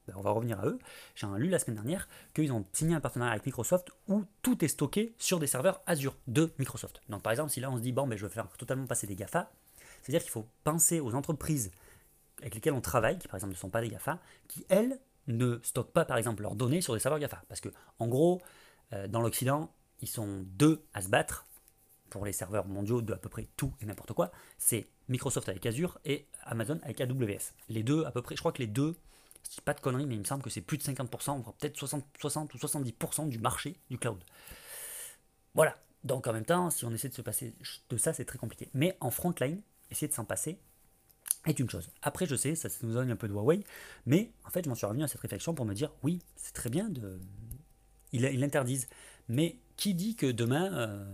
ben, 0.08 0.14
on 0.18 0.22
va 0.22 0.32
revenir 0.32 0.60
à 0.60 0.68
eux, 0.68 0.80
j'ai 1.16 1.28
lu 1.38 1.50
la 1.50 1.60
semaine 1.60 1.76
dernière 1.76 2.08
qu'ils 2.34 2.52
ont 2.52 2.66
signé 2.74 2.96
un 2.96 3.00
partenariat 3.02 3.34
avec 3.34 3.46
Microsoft 3.46 3.92
où 4.08 4.24
tout 4.42 4.64
est 4.64 4.68
stocké 4.68 5.16
sur 5.18 5.40
des 5.40 5.48
serveurs 5.48 5.82
Azure 5.88 6.16
de 6.28 6.52
Microsoft. 6.60 7.02
Donc 7.10 7.24
par 7.24 7.32
exemple, 7.32 7.52
si 7.52 7.60
là 7.60 7.72
on 7.72 7.78
se 7.78 7.82
dit, 7.82 7.92
bon, 7.92 8.06
mais 8.06 8.12
ben, 8.16 8.20
je 8.20 8.24
veux 8.24 8.30
faire 8.30 8.48
totalement 8.50 8.86
passer 8.86 9.08
des 9.08 9.16
GAFA, 9.16 9.52
c'est-à-dire 10.06 10.22
qu'il 10.22 10.32
faut 10.32 10.48
penser 10.64 11.00
aux 11.00 11.16
entreprises 11.16 11.72
avec 12.42 12.54
lesquelles 12.54 12.74
on 12.74 12.82
travaille, 12.82 13.18
qui 13.18 13.28
par 13.28 13.38
exemple 13.38 13.54
ne 13.54 13.58
sont 13.58 13.72
pas 13.72 13.82
des 13.82 13.90
GAFA, 13.90 14.20
qui 14.48 14.64
elles 14.70 15.00
ne 15.28 15.60
stockent 15.64 15.94
pas 15.94 16.06
par 16.06 16.18
exemple 16.18 16.44
leurs 16.44 16.56
données 16.56 16.82
sur 16.82 16.94
des 16.94 17.00
serveurs 17.00 17.20
GAFA. 17.20 17.42
Parce 17.48 17.60
que 17.60 17.70
en 17.98 18.08
gros, 18.08 18.40
euh, 18.94 19.08
dans 19.08 19.22
l'Occident, 19.22 19.74
ils 20.02 20.08
sont 20.08 20.46
deux 20.46 20.86
à 20.94 21.02
se 21.02 21.10
battre 21.10 21.48
pour 22.12 22.24
les 22.24 22.34
serveurs 22.34 22.68
mondiaux 22.68 23.02
de 23.02 23.14
à 23.14 23.18
peu 23.18 23.30
près 23.30 23.48
tout 23.58 23.74
et 23.82 23.86
n'importe 23.88 24.14
quoi. 24.14 24.32
C'est 24.60 24.88
Microsoft 25.10 25.50
avec 25.50 25.66
Azure 25.66 25.98
et 26.06 26.28
Amazon 26.44 26.80
avec 26.84 27.02
AWS. 27.02 27.54
Les 27.70 27.82
deux 27.82 28.06
à 28.06 28.12
peu 28.12 28.22
près, 28.22 28.36
je 28.36 28.42
crois 28.42 28.52
que 28.52 28.62
les 28.62 28.68
deux, 28.68 28.96
je 29.44 29.56
dis 29.56 29.62
pas 29.62 29.74
de 29.74 29.80
conneries, 29.80 30.06
mais 30.06 30.14
il 30.14 30.20
me 30.20 30.26
semble 30.26 30.44
que 30.44 30.52
c'est 30.52 30.62
plus 30.62 30.78
de 30.78 30.84
50%, 30.84 31.42
voire 31.42 31.56
peut-être 31.56 31.78
60, 31.78 32.06
60 32.20 32.54
ou 32.54 32.58
70% 32.58 33.28
du 33.28 33.40
marché 33.40 33.76
du 33.90 33.98
cloud. 33.98 34.24
Voilà. 35.56 35.76
Donc 36.04 36.28
en 36.28 36.34
même 36.34 36.46
temps, 36.46 36.70
si 36.70 36.86
on 36.86 36.92
essaie 36.92 37.10
de 37.10 37.16
se 37.16 37.24
passer 37.24 37.56
de 37.90 37.98
ça, 37.98 38.14
c'est 38.14 38.26
très 38.26 38.38
compliqué. 38.38 38.70
Mais 38.76 38.96
en 39.00 39.10
frontline, 39.10 39.62
essayer 39.92 40.08
de 40.08 40.14
s'en 40.14 40.26
passer 40.26 40.58
est 41.46 41.60
une 41.60 41.70
chose. 41.70 41.90
Après, 42.02 42.26
je 42.26 42.36
sais, 42.36 42.56
ça 42.56 42.70
nous 42.82 42.94
donne 42.94 43.12
un 43.12 43.16
peu 43.16 43.28
de 43.28 43.34
Huawei, 43.34 43.64
mais 44.06 44.32
en 44.46 44.50
fait, 44.50 44.64
je 44.66 44.70
m'en 44.70 44.76
suis 44.76 44.86
revenu 44.86 45.04
à 45.04 45.08
cette 45.08 45.22
réflexion 45.22 45.54
pour 45.54 45.66
me 45.66 45.74
dire, 45.74 45.92
oui, 46.04 46.20
c'est 46.36 46.54
très 46.54 46.70
bien 46.70 46.90
de... 46.90 47.20
Ils 48.12 48.40
l'interdisent. 48.40 48.88
Mais 49.28 49.58
qui 49.76 49.94
dit 49.94 50.16
que 50.16 50.32
demain, 50.32 50.74
euh, 50.74 51.06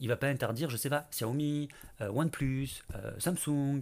il 0.00 0.08
va 0.08 0.16
pas 0.16 0.28
interdire, 0.28 0.70
je 0.70 0.76
sais 0.76 0.90
pas, 0.90 1.08
Xiaomi, 1.10 1.68
euh, 2.00 2.10
OnePlus, 2.10 2.84
euh, 2.94 3.18
Samsung, 3.18 3.80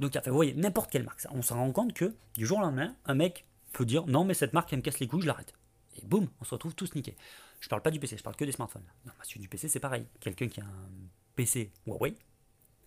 donc, 0.00 0.14
enfin, 0.16 0.30
vous 0.30 0.36
voyez, 0.36 0.54
n'importe 0.54 0.90
quelle 0.90 1.02
marque. 1.02 1.26
On 1.30 1.42
s'en 1.42 1.56
rend 1.56 1.72
compte 1.72 1.92
que 1.92 2.14
du 2.34 2.46
jour 2.46 2.58
au 2.58 2.60
lendemain, 2.60 2.94
un 3.06 3.14
mec 3.14 3.46
peut 3.72 3.84
dire 3.84 4.06
non, 4.06 4.24
mais 4.24 4.34
cette 4.34 4.52
marque, 4.52 4.72
elle 4.72 4.78
me 4.78 4.82
casse 4.82 5.00
les 5.00 5.08
couilles, 5.08 5.22
je 5.22 5.26
l'arrête. 5.26 5.54
Et 6.00 6.06
boum, 6.06 6.28
on 6.40 6.44
se 6.44 6.50
retrouve 6.50 6.74
tous 6.74 6.94
niqués. 6.94 7.16
Je 7.60 7.68
parle 7.68 7.82
pas 7.82 7.90
du 7.90 7.98
PC, 7.98 8.16
je 8.16 8.22
parle 8.22 8.36
que 8.36 8.44
des 8.44 8.52
smartphones. 8.52 8.84
Non, 9.06 9.12
celui 9.24 9.40
du 9.40 9.48
PC, 9.48 9.68
c'est 9.68 9.80
pareil. 9.80 10.06
Quelqu'un 10.20 10.48
qui 10.48 10.60
a 10.60 10.64
un 10.64 10.88
PC 11.38 11.70
Huawei, 11.86 12.16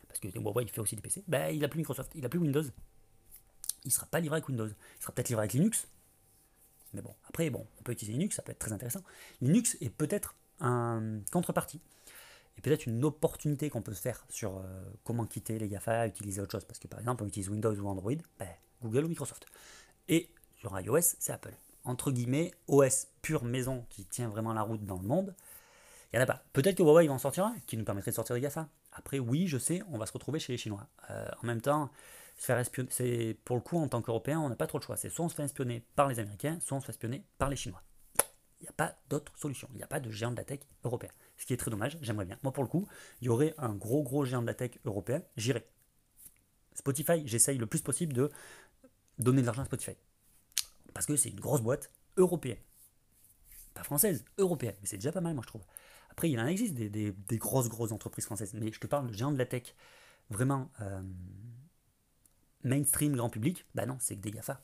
parce 0.10 0.20
que 0.20 0.28
Huawei 0.28 0.68
fait 0.68 0.82
aussi 0.82 0.98
des 0.98 1.02
PC, 1.02 1.24
ben, 1.26 1.56
il 1.56 1.62
n'a 1.62 1.70
plus 1.70 1.78
Microsoft, 1.78 2.12
il 2.16 2.22
n'a 2.22 2.28
plus 2.28 2.40
Windows. 2.40 2.64
Il 3.86 3.88
ne 3.88 3.92
sera 3.92 4.06
pas 4.08 4.20
livré 4.20 4.36
avec 4.36 4.50
Windows. 4.50 4.68
Il 4.68 5.02
sera 5.02 5.14
peut-être 5.14 5.30
livré 5.30 5.44
avec 5.44 5.54
Linux. 5.54 5.88
Mais 6.94 7.02
bon, 7.02 7.16
après, 7.30 7.50
bon, 7.50 7.66
on 7.80 7.84
peut 7.84 7.94
utiliser 7.94 8.18
Linux, 8.18 8.36
ça 8.36 8.42
peut 8.42 8.52
être 8.52 8.60
très 8.60 8.74
intéressant. 8.74 9.02
Linux 9.40 9.78
est 9.80 9.90
peut-être 9.90 10.36
un 10.60 11.22
contrepartie. 11.32 11.80
Et 12.58 12.62
peut-être 12.62 12.88
une 12.88 13.06
opportunité 13.06 13.70
qu'on 13.70 13.82
peut 13.82 13.94
se 13.94 14.02
faire 14.02 14.26
sur 14.28 14.58
euh, 14.58 14.84
comment 15.06 15.26
quitter 15.26 15.58
les 15.58 15.70
GAFA, 15.70 16.06
utiliser 16.08 16.42
autre 16.42 16.52
chose. 16.52 16.66
Parce 16.66 16.80
que 16.80 16.90
par 16.90 17.00
exemple, 17.00 17.24
on 17.24 17.28
utilise 17.28 17.48
Windows 17.48 17.74
ou 17.74 17.88
Android, 17.88 18.12
ben, 18.38 18.50
Google 18.82 19.06
ou 19.06 19.08
Microsoft. 19.08 19.46
Et 20.10 20.30
sur 20.58 20.78
iOS, 20.78 21.16
c'est 21.20 21.32
Apple. 21.32 21.56
Entre 21.86 22.12
guillemets, 22.12 22.54
OS 22.68 23.08
pure 23.22 23.46
maison 23.46 23.86
qui 23.90 24.04
tient 24.04 24.28
vraiment 24.28 24.52
la 24.52 24.64
route 24.64 24.86
dans 24.86 25.00
le 25.00 25.08
monde. 25.08 25.34
Il 26.12 26.18
n'y 26.18 26.20
en 26.20 26.24
a 26.24 26.28
pas. 26.28 26.44
Peut-être 26.52 26.76
que 26.76 26.84
Huawei 26.84 27.08
va 27.08 27.14
en 27.14 27.18
sortir 27.18 27.46
un 27.46 27.56
qui 27.68 27.78
nous 27.78 27.86
permettrait 27.86 28.12
de 28.12 28.16
sortir 28.16 28.36
des 28.36 28.42
GAFA. 28.42 28.68
Après, 28.92 29.20
oui, 29.20 29.48
je 29.48 29.58
sais, 29.58 29.82
on 29.90 29.98
va 29.98 30.06
se 30.06 30.12
retrouver 30.12 30.40
chez 30.40 30.52
les 30.52 30.58
Chinois. 30.58 30.88
Euh, 31.10 31.30
en 31.42 31.48
même 31.48 31.62
temps, 31.62 31.90
se 32.38 32.46
faire 32.46 32.58
espionner, 32.58 33.34
pour 33.46 33.56
le 33.56 33.62
coup, 33.62 33.78
en 33.78 33.88
tant 33.88 34.02
qu'Européen, 34.02 34.40
on 34.40 34.50
n'a 34.50 34.56
pas 34.56 34.68
trop 34.68 34.78
le 34.78 34.84
choix. 34.84 34.98
C'est 34.98 35.10
soit 35.10 35.26
on 35.26 35.30
se 35.30 35.36
fait 35.36 35.44
espionner 35.44 35.86
par 35.96 36.10
les 36.10 36.20
Américains, 36.20 36.60
soit 36.60 36.76
on 36.76 36.82
se 36.82 36.86
fait 36.86 36.92
espionner 36.92 37.24
par 37.38 37.50
les 37.50 37.56
Chinois. 37.56 37.82
Il 38.60 38.64
n'y 38.64 38.70
a 38.70 38.74
pas 38.74 38.96
d'autre 39.10 39.32
solution. 39.38 39.70
Il 39.72 39.78
n'y 39.78 39.84
a 39.84 39.88
pas 39.88 40.00
de 40.00 40.10
géant 40.12 40.32
de 40.32 40.36
la 40.36 40.44
tech 40.44 40.60
européen. 40.84 41.10
Ce 41.38 41.46
qui 41.46 41.54
est 41.54 41.58
très 41.58 41.72
dommage, 41.72 41.98
j'aimerais 42.02 42.26
bien. 42.26 42.38
Moi, 42.44 42.52
pour 42.52 42.64
le 42.64 42.70
coup, 42.70 42.88
il 43.22 43.26
y 43.26 43.30
aurait 43.30 43.56
un 43.58 43.74
gros, 43.74 44.04
gros 44.04 44.26
géant 44.26 44.42
de 44.42 44.48
la 44.48 44.54
tech 44.54 44.72
européen, 44.86 45.24
j'irais. 45.38 45.66
Spotify, 46.74 47.26
j'essaye 47.26 47.58
le 47.58 47.66
plus 47.66 47.82
possible 47.82 48.14
de 48.14 48.30
donner 49.18 49.42
de 49.42 49.46
l'argent 49.46 49.62
à 49.62 49.66
Spotify. 49.66 49.96
Parce 50.94 51.06
que 51.06 51.16
c'est 51.16 51.30
une 51.30 51.40
grosse 51.40 51.62
boîte 51.62 51.90
européenne. 52.18 52.60
Pas 53.74 53.84
française, 53.84 54.26
européenne. 54.38 54.76
Mais 54.82 54.88
c'est 54.88 54.98
déjà 54.98 55.12
pas 55.12 55.22
mal, 55.22 55.34
moi, 55.34 55.44
je 55.44 55.48
trouve. 55.48 55.64
Après, 56.12 56.30
il 56.30 56.40
en 56.40 56.46
existe 56.46 56.76
des, 56.76 57.16
grosses, 57.38 57.70
grosses 57.70 57.92
entreprises 57.92 58.26
françaises. 58.26 58.54
Mais 58.54 58.72
je 58.72 58.80
te 58.80 58.88
parle 58.88 59.08
de 59.08 59.14
géants 59.14 59.32
de 59.32 59.38
la 59.38 59.46
tech 59.46 59.74
vraiment 60.30 60.70
euh, 60.82 61.02
mainstream, 62.64 63.16
grand 63.16 63.30
public. 63.30 63.66
Bah 63.74 63.86
non, 63.86 63.98
c'est 64.00 64.18
que 64.18 64.22
des 64.22 64.32
GAFA. 64.32 64.62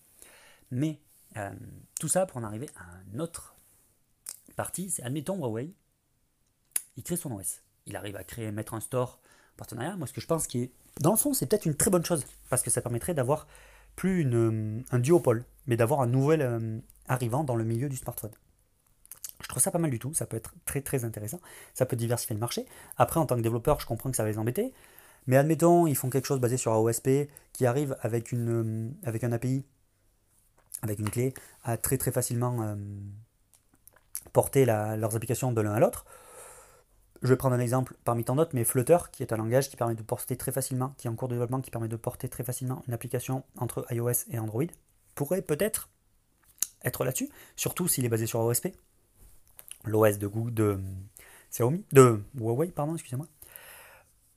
Mais 0.71 0.99
euh, 1.37 1.51
tout 1.99 2.07
ça 2.07 2.25
pour 2.25 2.37
en 2.37 2.43
arriver 2.43 2.69
à 2.75 2.83
un 3.15 3.19
autre 3.19 3.55
partie. 4.55 4.89
C'est, 4.89 5.03
admettons, 5.03 5.37
Huawei, 5.37 5.73
il 6.97 7.03
crée 7.03 7.15
son 7.15 7.31
OS. 7.31 7.61
Il 7.85 7.95
arrive 7.95 8.17
à 8.17 8.23
créer, 8.23 8.51
mettre 8.51 8.73
un 8.73 8.81
store 8.81 9.21
partenariat. 9.55 9.95
Moi, 9.95 10.07
ce 10.07 10.13
que 10.13 10.21
je 10.21 10.27
pense 10.27 10.47
qui 10.47 10.63
est, 10.63 10.71
dans 10.99 11.11
le 11.11 11.17
fond, 11.17 11.33
c'est 11.33 11.45
peut-être 11.45 11.65
une 11.65 11.75
très 11.75 11.89
bonne 11.89 12.05
chose. 12.05 12.25
Parce 12.49 12.61
que 12.61 12.69
ça 12.69 12.81
permettrait 12.81 13.13
d'avoir 13.13 13.47
plus 13.95 14.21
une, 14.21 14.83
un 14.91 14.99
duopole, 14.99 15.45
mais 15.65 15.77
d'avoir 15.77 16.01
un 16.01 16.07
nouvel 16.07 16.41
euh, 16.41 16.79
arrivant 17.07 17.43
dans 17.43 17.55
le 17.55 17.63
milieu 17.63 17.87
du 17.87 17.95
smartphone. 17.95 18.31
Je 19.47 19.53
trouve 19.53 19.63
ça 19.63 19.71
pas 19.71 19.79
mal 19.79 19.89
du 19.89 19.97
tout, 19.97 20.13
ça 20.13 20.25
peut 20.25 20.35
être 20.35 20.53
très 20.65 20.81
très 20.81 21.05
intéressant, 21.05 21.39
ça 21.73 21.85
peut 21.85 21.95
diversifier 21.95 22.33
le 22.33 22.41
marché. 22.41 22.65
Après, 22.97 23.17
en 23.17 23.25
tant 23.25 23.37
que 23.37 23.41
développeur, 23.41 23.79
je 23.79 23.85
comprends 23.85 24.11
que 24.11 24.17
ça 24.17 24.23
va 24.23 24.29
les 24.29 24.37
embêter, 24.37 24.73
mais 25.25 25.37
admettons, 25.37 25.87
ils 25.87 25.95
font 25.95 26.09
quelque 26.09 26.25
chose 26.25 26.41
basé 26.41 26.57
sur 26.57 26.73
AOSP 26.73 27.29
qui 27.53 27.65
arrive 27.65 27.95
avec, 28.01 28.33
une, 28.33 28.49
euh, 28.49 29.07
avec 29.07 29.23
un 29.23 29.31
API, 29.31 29.63
avec 30.81 30.99
une 30.99 31.09
clé, 31.09 31.33
à 31.63 31.77
très 31.77 31.97
très 31.97 32.11
facilement 32.11 32.61
euh, 32.61 32.75
porter 34.33 34.65
leurs 34.65 35.15
applications 35.15 35.53
de 35.53 35.61
l'un 35.61 35.73
à 35.73 35.79
l'autre. 35.79 36.05
Je 37.21 37.29
vais 37.29 37.37
prendre 37.37 37.55
un 37.55 37.59
exemple 37.61 37.95
parmi 38.03 38.25
tant 38.25 38.35
d'autres, 38.35 38.51
mais 38.53 38.65
Flutter, 38.65 38.97
qui 39.13 39.23
est 39.23 39.31
un 39.31 39.37
langage 39.37 39.69
qui 39.69 39.77
permet 39.77 39.95
de 39.95 40.03
porter 40.03 40.35
très 40.35 40.51
facilement, 40.51 40.93
qui 40.97 41.07
est 41.07 41.09
en 41.09 41.15
cours 41.15 41.29
de 41.29 41.35
développement, 41.35 41.61
qui 41.61 41.71
permet 41.71 41.87
de 41.87 41.95
porter 41.95 42.27
très 42.27 42.43
facilement 42.43 42.83
une 42.85 42.93
application 42.93 43.45
entre 43.57 43.85
iOS 43.91 44.27
et 44.29 44.39
Android, 44.39 44.65
pourrait 45.15 45.41
peut-être 45.41 45.89
être 46.83 47.05
là-dessus, 47.05 47.29
surtout 47.55 47.87
s'il 47.87 48.03
est 48.03 48.09
basé 48.09 48.25
sur 48.27 48.41
AOSP 48.41 48.67
l'OS 49.85 50.17
de 50.17 50.27
Google, 50.27 50.53
de 50.53 50.79
Xiaomi, 51.51 51.85
de 51.91 52.21
Huawei, 52.35 52.67
pardon, 52.67 52.93
excusez-moi. 52.93 53.27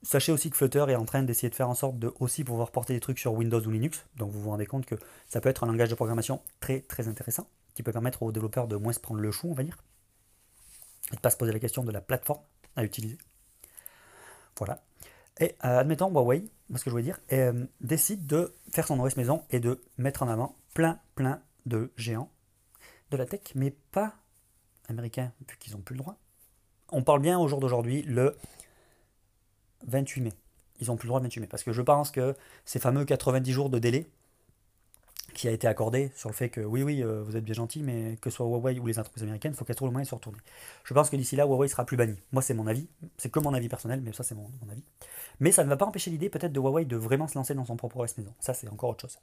Sachez 0.03 0.31
aussi 0.31 0.49
que 0.49 0.57
Flutter 0.57 0.85
est 0.89 0.95
en 0.95 1.05
train 1.05 1.21
d'essayer 1.21 1.49
de 1.49 1.55
faire 1.55 1.69
en 1.69 1.75
sorte 1.75 1.99
de 1.99 2.11
aussi 2.19 2.43
pouvoir 2.43 2.71
porter 2.71 2.93
des 2.93 2.99
trucs 2.99 3.19
sur 3.19 3.33
Windows 3.33 3.61
ou 3.61 3.69
Linux. 3.69 4.05
Donc 4.15 4.31
vous 4.31 4.41
vous 4.41 4.49
rendez 4.49 4.65
compte 4.65 4.85
que 4.85 4.95
ça 5.27 5.41
peut 5.41 5.49
être 5.49 5.63
un 5.63 5.67
langage 5.67 5.89
de 5.89 5.95
programmation 5.95 6.41
très 6.59 6.81
très 6.81 7.07
intéressant 7.07 7.47
qui 7.75 7.83
peut 7.83 7.91
permettre 7.91 8.23
aux 8.23 8.31
développeurs 8.31 8.67
de 8.67 8.75
moins 8.75 8.93
se 8.93 8.99
prendre 8.99 9.21
le 9.21 9.31
chou, 9.31 9.49
on 9.49 9.53
va 9.53 9.63
dire, 9.63 9.77
et 11.11 11.15
de 11.15 11.21
pas 11.21 11.29
se 11.29 11.37
poser 11.37 11.53
la 11.53 11.59
question 11.59 11.83
de 11.83 11.91
la 11.91 12.01
plateforme 12.01 12.41
à 12.75 12.83
utiliser. 12.83 13.17
Voilà. 14.57 14.83
Et 15.39 15.55
euh, 15.65 15.79
admettons 15.79 16.09
Huawei, 16.09 16.49
ce 16.75 16.83
que 16.83 16.89
je 16.89 16.89
voulais 16.89 17.03
dire, 17.03 17.19
euh, 17.31 17.65
décide 17.79 18.25
de 18.25 18.55
faire 18.71 18.87
son 18.87 18.99
OS 18.99 19.17
maison 19.17 19.43
et 19.51 19.59
de 19.59 19.81
mettre 19.97 20.23
en 20.23 20.29
avant 20.29 20.55
plein 20.73 20.99
plein 21.15 21.41
de 21.65 21.91
géants 21.95 22.31
de 23.11 23.17
la 23.17 23.25
tech, 23.25 23.41
mais 23.55 23.71
pas 23.91 24.15
américains, 24.91 25.31
vu 25.49 25.57
qu'ils 25.57 25.73
n'ont 25.73 25.81
plus 25.81 25.95
le 25.95 25.99
droit. 25.99 26.17
On 26.91 27.03
parle 27.03 27.21
bien 27.21 27.39
au 27.39 27.47
jour 27.47 27.59
d'aujourd'hui, 27.59 28.03
le 28.03 28.35
28 29.87 30.21
mai. 30.21 30.33
Ils 30.79 30.87
n'ont 30.87 30.97
plus 30.97 31.07
le 31.07 31.09
droit 31.09 31.19
le 31.19 31.25
28 31.25 31.41
mai. 31.41 31.47
Parce 31.47 31.63
que 31.63 31.71
je 31.71 31.81
pense 31.81 32.11
que 32.11 32.35
ces 32.65 32.79
fameux 32.79 33.05
90 33.05 33.51
jours 33.51 33.69
de 33.69 33.79
délai 33.79 34.07
qui 35.33 35.47
a 35.47 35.51
été 35.51 35.67
accordé 35.67 36.11
sur 36.15 36.29
le 36.29 36.35
fait 36.35 36.49
que 36.49 36.61
oui, 36.61 36.83
oui, 36.83 37.03
euh, 37.03 37.23
vous 37.23 37.37
êtes 37.37 37.43
bien 37.43 37.53
gentil, 37.53 37.83
mais 37.83 38.17
que 38.21 38.29
ce 38.29 38.37
soit 38.37 38.45
Huawei 38.45 38.79
ou 38.79 38.87
les 38.87 38.99
entreprises 38.99 39.23
américaines, 39.23 39.53
il 39.53 39.57
faut 39.57 39.65
qu'elles 39.65 39.75
trouvent 39.75 39.87
le 39.87 39.93
moyen 39.93 40.03
de 40.03 40.09
se 40.09 40.15
retourner. 40.15 40.39
Je 40.83 40.93
pense 40.93 41.09
que 41.09 41.15
d'ici 41.15 41.35
là, 41.35 41.45
Huawei 41.45 41.67
sera 41.67 41.85
plus 41.85 41.97
banni. 41.97 42.17
Moi, 42.31 42.41
c'est 42.41 42.53
mon 42.53 42.67
avis. 42.67 42.87
C'est 43.17 43.31
que 43.31 43.39
mon 43.39 43.53
avis 43.53 43.69
personnel, 43.69 44.01
mais 44.01 44.13
ça, 44.13 44.23
c'est 44.23 44.35
mon, 44.35 44.49
avis. 44.69 44.83
Mais 45.39 45.51
ça 45.51 45.63
ne 45.63 45.69
va 45.69 45.77
pas 45.77 45.85
empêcher 45.85 46.11
l'idée 46.11 46.29
peut-être 46.29 46.51
de 46.51 46.59
Huawei 46.59 46.85
de 46.85 46.97
vraiment 46.97 47.27
se 47.27 47.35
lancer 47.35 47.53
dans 47.53 47.65
son 47.65 47.77
propre 47.77 47.97
OS 47.97 48.17
maison. 48.17 48.33
Ça, 48.39 48.53
c'est 48.53 48.67
encore 48.67 48.89
autre 48.89 49.01
chose. 49.01 49.19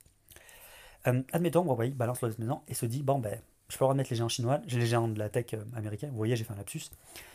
Euh, 1.07 1.23
admettons, 1.33 1.65
Huawei 1.65 1.91
balance 1.91 2.23
l'OS 2.23 2.39
maison 2.39 2.63
et 2.69 2.75
se 2.75 2.87
dit 2.87 3.03
bon, 3.03 3.19
ben, 3.19 3.39
je 3.69 3.77
peux 3.77 3.85
remettre 3.85 4.11
les 4.11 4.17
géants 4.17 4.29
chinois, 4.29 4.61
les 4.67 4.87
géants 4.87 5.09
de 5.09 5.19
la 5.19 5.29
tech 5.29 5.53
euh, 5.53 5.63
américaine, 5.75 6.11
vous 6.11 6.17
voyez, 6.17 6.37
j'ai 6.37 6.45
fait 6.45 6.53
un 6.53 6.57
lapsus. 6.57 6.85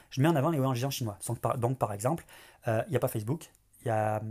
Je 0.10 0.22
mets 0.22 0.28
en 0.28 0.36
avant 0.36 0.50
les 0.50 0.60
géants 0.76 0.90
chinois. 0.90 1.18
Donc, 1.58 1.78
par, 1.78 1.94
exemple, 1.94 2.26
il 2.66 2.70
euh, 2.70 2.84
n'y 2.90 2.96
a 2.96 3.00
pas 3.00 3.08
Facebook, 3.08 3.50
il 3.82 3.88
y 3.88 3.92
a 3.92 4.22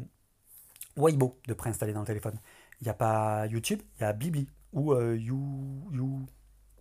Weibo 0.97 1.39
de 1.47 1.55
préinstaller 1.55 1.93
dans 1.93 2.01
le 2.01 2.07
téléphone. 2.07 2.39
Il 2.81 2.85
n'y 2.85 2.91
a 2.91 2.95
pas 2.95 3.47
YouTube, 3.47 3.81
il 3.99 4.03
y 4.03 4.05
a 4.05 4.13
Bibi 4.13 4.49
ou 4.73 4.95
You, 4.95 5.91
You, 5.93 6.27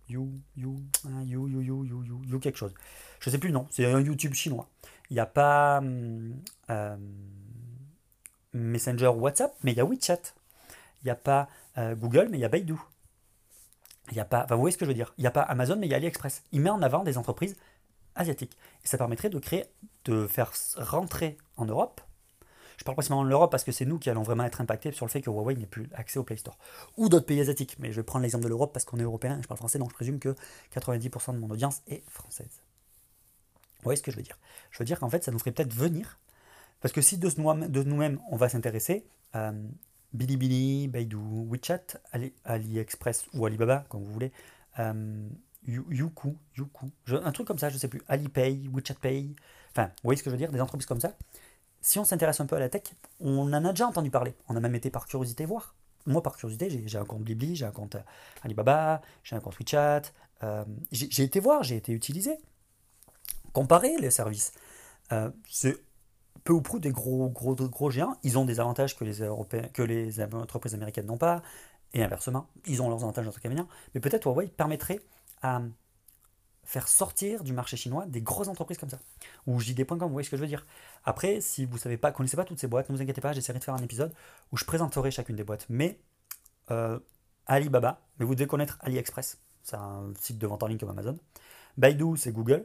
You, 0.08 0.30
You, 0.56 0.80
You, 1.26 1.48
You, 1.48 1.48
You, 1.48 1.84
You, 1.84 2.04
You, 2.04 2.22
You, 2.28 2.38
quelque 2.38 2.58
chose. 2.58 2.74
Je 3.20 3.28
ne 3.28 3.32
sais 3.32 3.38
plus 3.38 3.48
le 3.48 3.54
nom, 3.54 3.66
c'est 3.70 3.86
un 3.86 4.00
YouTube 4.00 4.34
chinois. 4.34 4.68
Il 5.10 5.14
n'y 5.14 5.20
a 5.20 5.26
pas 5.26 5.80
Messenger 8.52 9.08
WhatsApp, 9.08 9.54
mais 9.62 9.72
il 9.72 9.78
y 9.78 9.80
a 9.80 9.84
WeChat. 9.84 10.34
Il 11.02 11.06
n'y 11.06 11.10
a 11.10 11.16
pas 11.16 11.48
Google, 11.76 12.28
mais 12.30 12.38
il 12.38 12.40
y 12.40 12.44
a 12.44 12.48
Baidu. 12.48 12.76
Il 14.12 14.20
a 14.20 14.26
pas, 14.26 14.46
vous 14.50 14.58
voyez 14.58 14.72
ce 14.72 14.78
que 14.78 14.84
je 14.84 14.90
veux 14.90 14.94
dire 14.94 15.14
Il 15.16 15.22
n'y 15.22 15.26
a 15.26 15.30
pas 15.30 15.40
Amazon, 15.40 15.76
mais 15.76 15.86
il 15.86 15.90
y 15.90 15.94
a 15.94 15.96
AliExpress. 15.96 16.42
Il 16.52 16.60
met 16.60 16.70
en 16.70 16.82
avant 16.82 17.02
des 17.02 17.16
entreprises 17.16 17.56
asiatiques. 18.14 18.58
Et 18.84 18.86
ça 18.86 18.98
permettrait 18.98 19.30
de 19.30 19.38
créer, 19.38 19.64
de 20.04 20.26
faire 20.26 20.52
rentrer 20.76 21.38
en 21.56 21.64
Europe. 21.64 22.02
Je 22.76 22.84
parle 22.84 22.96
principalement 22.96 23.24
de 23.24 23.30
l'Europe 23.30 23.50
parce 23.50 23.64
que 23.64 23.72
c'est 23.72 23.86
nous 23.86 23.98
qui 23.98 24.10
allons 24.10 24.22
vraiment 24.22 24.44
être 24.44 24.60
impactés 24.60 24.92
sur 24.92 25.06
le 25.06 25.10
fait 25.10 25.22
que 25.22 25.30
Huawei 25.30 25.54
n'ait 25.54 25.66
plus 25.66 25.88
accès 25.94 26.18
au 26.18 26.24
Play 26.24 26.36
Store. 26.36 26.58
Ou 26.98 27.08
d'autres 27.08 27.24
pays 27.24 27.40
asiatiques. 27.40 27.76
Mais 27.78 27.90
je 27.90 27.96
vais 27.96 28.02
prendre 28.02 28.22
l'exemple 28.22 28.44
de 28.44 28.48
l'Europe 28.48 28.72
parce 28.74 28.84
qu'on 28.84 28.98
est 28.98 29.02
européen 29.02 29.38
et 29.38 29.42
je 29.42 29.48
parle 29.48 29.58
français, 29.58 29.78
donc 29.78 29.90
je 29.90 29.94
présume 29.94 30.18
que 30.18 30.34
90% 30.74 31.32
de 31.32 31.38
mon 31.38 31.48
audience 31.48 31.80
est 31.86 32.02
française. 32.10 32.60
Vous 33.78 33.84
voyez 33.84 33.96
ce 33.96 34.02
que 34.02 34.10
je 34.10 34.16
veux 34.16 34.22
dire? 34.22 34.38
Je 34.70 34.78
veux 34.78 34.84
dire 34.84 35.00
qu'en 35.00 35.08
fait, 35.08 35.24
ça 35.24 35.32
nous 35.32 35.38
ferait 35.38 35.52
peut-être 35.52 35.72
venir. 35.72 36.18
Parce 36.80 36.92
que 36.92 37.00
si 37.00 37.16
de 37.16 37.82
nous-mêmes, 37.82 38.20
on 38.30 38.36
va 38.36 38.48
s'intéresser, 38.48 39.06
euh, 39.36 39.52
Bilibili, 40.12 40.88
Baidu, 40.88 41.16
WeChat, 41.16 41.98
Ali, 42.12 42.32
AliExpress 42.44 43.26
ou 43.34 43.46
Alibaba, 43.46 43.84
comme 43.88 44.04
vous 44.04 44.12
voulez, 44.12 44.32
euh, 44.78 45.28
Youku, 45.66 46.36
Youku, 46.56 46.90
un 47.08 47.32
truc 47.32 47.46
comme 47.46 47.58
ça, 47.58 47.68
je 47.68 47.74
ne 47.74 47.78
sais 47.78 47.88
plus, 47.88 48.02
Alipay, 48.08 48.62
WeChat 48.72 48.94
Pay, 48.94 49.34
enfin, 49.70 49.86
vous 49.86 50.04
voyez 50.04 50.18
ce 50.18 50.22
que 50.22 50.30
je 50.30 50.34
veux 50.34 50.38
dire, 50.38 50.50
des 50.50 50.60
entreprises 50.60 50.86
comme 50.86 51.00
ça. 51.00 51.16
Si 51.80 51.98
on 51.98 52.04
s'intéresse 52.04 52.40
un 52.40 52.46
peu 52.46 52.56
à 52.56 52.60
la 52.60 52.68
tech, 52.68 52.82
on 53.20 53.52
en 53.52 53.64
a 53.64 53.70
déjà 53.70 53.86
entendu 53.86 54.10
parler, 54.10 54.34
on 54.48 54.56
a 54.56 54.60
même 54.60 54.74
été 54.74 54.90
par 54.90 55.06
curiosité 55.06 55.44
voir. 55.46 55.74
Moi, 56.06 56.22
par 56.22 56.36
curiosité, 56.36 56.82
j'ai 56.84 56.98
un 56.98 57.04
compte 57.04 57.22
Bilibili, 57.22 57.54
j'ai 57.54 57.64
un 57.64 57.70
compte 57.70 57.96
Alibaba, 58.42 59.02
j'ai 59.22 59.36
un 59.36 59.40
compte 59.40 59.56
WeChat, 59.58 60.02
euh, 60.42 60.64
j'ai 60.90 61.22
été 61.22 61.38
voir, 61.38 61.62
j'ai 61.62 61.76
été 61.76 61.92
utilisé, 61.92 62.36
comparer 63.52 63.96
les 63.98 64.10
services. 64.10 64.52
Euh, 65.12 65.30
c'est 65.48 65.76
peu 66.44 66.52
ou 66.52 66.60
prou 66.60 66.78
des 66.78 66.90
gros, 66.90 67.28
gros, 67.28 67.54
gros 67.54 67.90
géants. 67.90 68.16
Ils 68.22 68.38
ont 68.38 68.44
des 68.44 68.60
avantages 68.60 68.96
que 68.96 69.04
les, 69.04 69.20
Européens, 69.20 69.68
que 69.72 69.82
les 69.82 70.20
entreprises 70.20 70.74
américaines 70.74 71.06
n'ont 71.06 71.18
pas, 71.18 71.42
et 71.94 72.02
inversement, 72.02 72.48
ils 72.66 72.82
ont 72.82 72.88
leurs 72.88 73.02
avantages 73.02 73.26
dans 73.26 73.32
cas 73.32 73.48
Mais 73.94 74.00
peut-être 74.00 74.26
Huawei 74.26 74.48
permettrait 74.48 75.00
à 75.42 75.62
faire 76.64 76.88
sortir 76.88 77.42
du 77.42 77.52
marché 77.52 77.76
chinois 77.76 78.06
des 78.06 78.22
grosses 78.22 78.48
entreprises 78.48 78.78
comme 78.78 78.88
ça. 78.88 79.00
Ou 79.46 79.60
JD.com, 79.60 79.98
vous 79.98 80.08
voyez 80.08 80.24
ce 80.24 80.30
que 80.30 80.36
je 80.36 80.42
veux 80.42 80.48
dire. 80.48 80.64
Après, 81.04 81.40
si 81.40 81.66
vous 81.66 81.76
savez 81.76 81.96
pas, 81.96 82.12
connaissez 82.12 82.36
pas 82.36 82.44
toutes 82.44 82.60
ces 82.60 82.68
boîtes, 82.68 82.88
ne 82.88 82.96
vous 82.96 83.02
inquiétez 83.02 83.20
pas, 83.20 83.32
j'essaierai 83.32 83.58
de 83.58 83.64
faire 83.64 83.74
un 83.74 83.82
épisode 83.82 84.14
où 84.52 84.56
je 84.56 84.64
présenterai 84.64 85.10
chacune 85.10 85.36
des 85.36 85.44
boîtes. 85.44 85.66
Mais 85.68 85.98
euh, 86.70 86.98
Alibaba, 87.46 88.00
mais 88.18 88.24
vous 88.24 88.34
devez 88.34 88.46
connaître 88.46 88.78
AliExpress, 88.80 89.38
c'est 89.62 89.76
un 89.76 90.12
site 90.20 90.38
de 90.38 90.46
vente 90.46 90.62
en 90.62 90.68
ligne 90.68 90.78
comme 90.78 90.90
Amazon. 90.90 91.18
Baidu, 91.76 92.16
c'est 92.16 92.32
Google. 92.32 92.64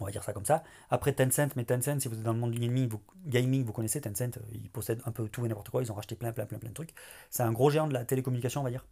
On 0.00 0.04
va 0.04 0.10
dire 0.10 0.24
ça 0.24 0.32
comme 0.32 0.44
ça. 0.44 0.62
Après 0.90 1.12
Tencent, 1.12 1.54
mais 1.56 1.64
Tencent, 1.64 2.00
si 2.00 2.08
vous 2.08 2.14
êtes 2.14 2.22
dans 2.22 2.32
le 2.32 2.38
monde 2.38 2.52
du 2.52 2.58
gaming, 2.58 3.64
vous, 3.64 3.72
connaissez 3.72 4.00
Tencent, 4.00 4.38
euh, 4.38 4.40
ils 4.52 4.70
possèdent 4.70 5.02
un 5.04 5.12
peu 5.12 5.28
tout 5.28 5.44
et 5.44 5.48
n'importe 5.48 5.70
quoi, 5.70 5.82
ils 5.82 5.92
ont 5.92 5.94
racheté 5.94 6.14
plein, 6.14 6.32
plein, 6.32 6.46
plein, 6.46 6.58
plein 6.58 6.70
de 6.70 6.74
trucs. 6.74 6.94
C'est 7.30 7.42
un 7.42 7.52
gros 7.52 7.70
géant 7.70 7.86
de 7.86 7.92
la 7.92 8.04
télécommunication, 8.04 8.60
on 8.60 8.64
va 8.64 8.70
dire. 8.70 8.84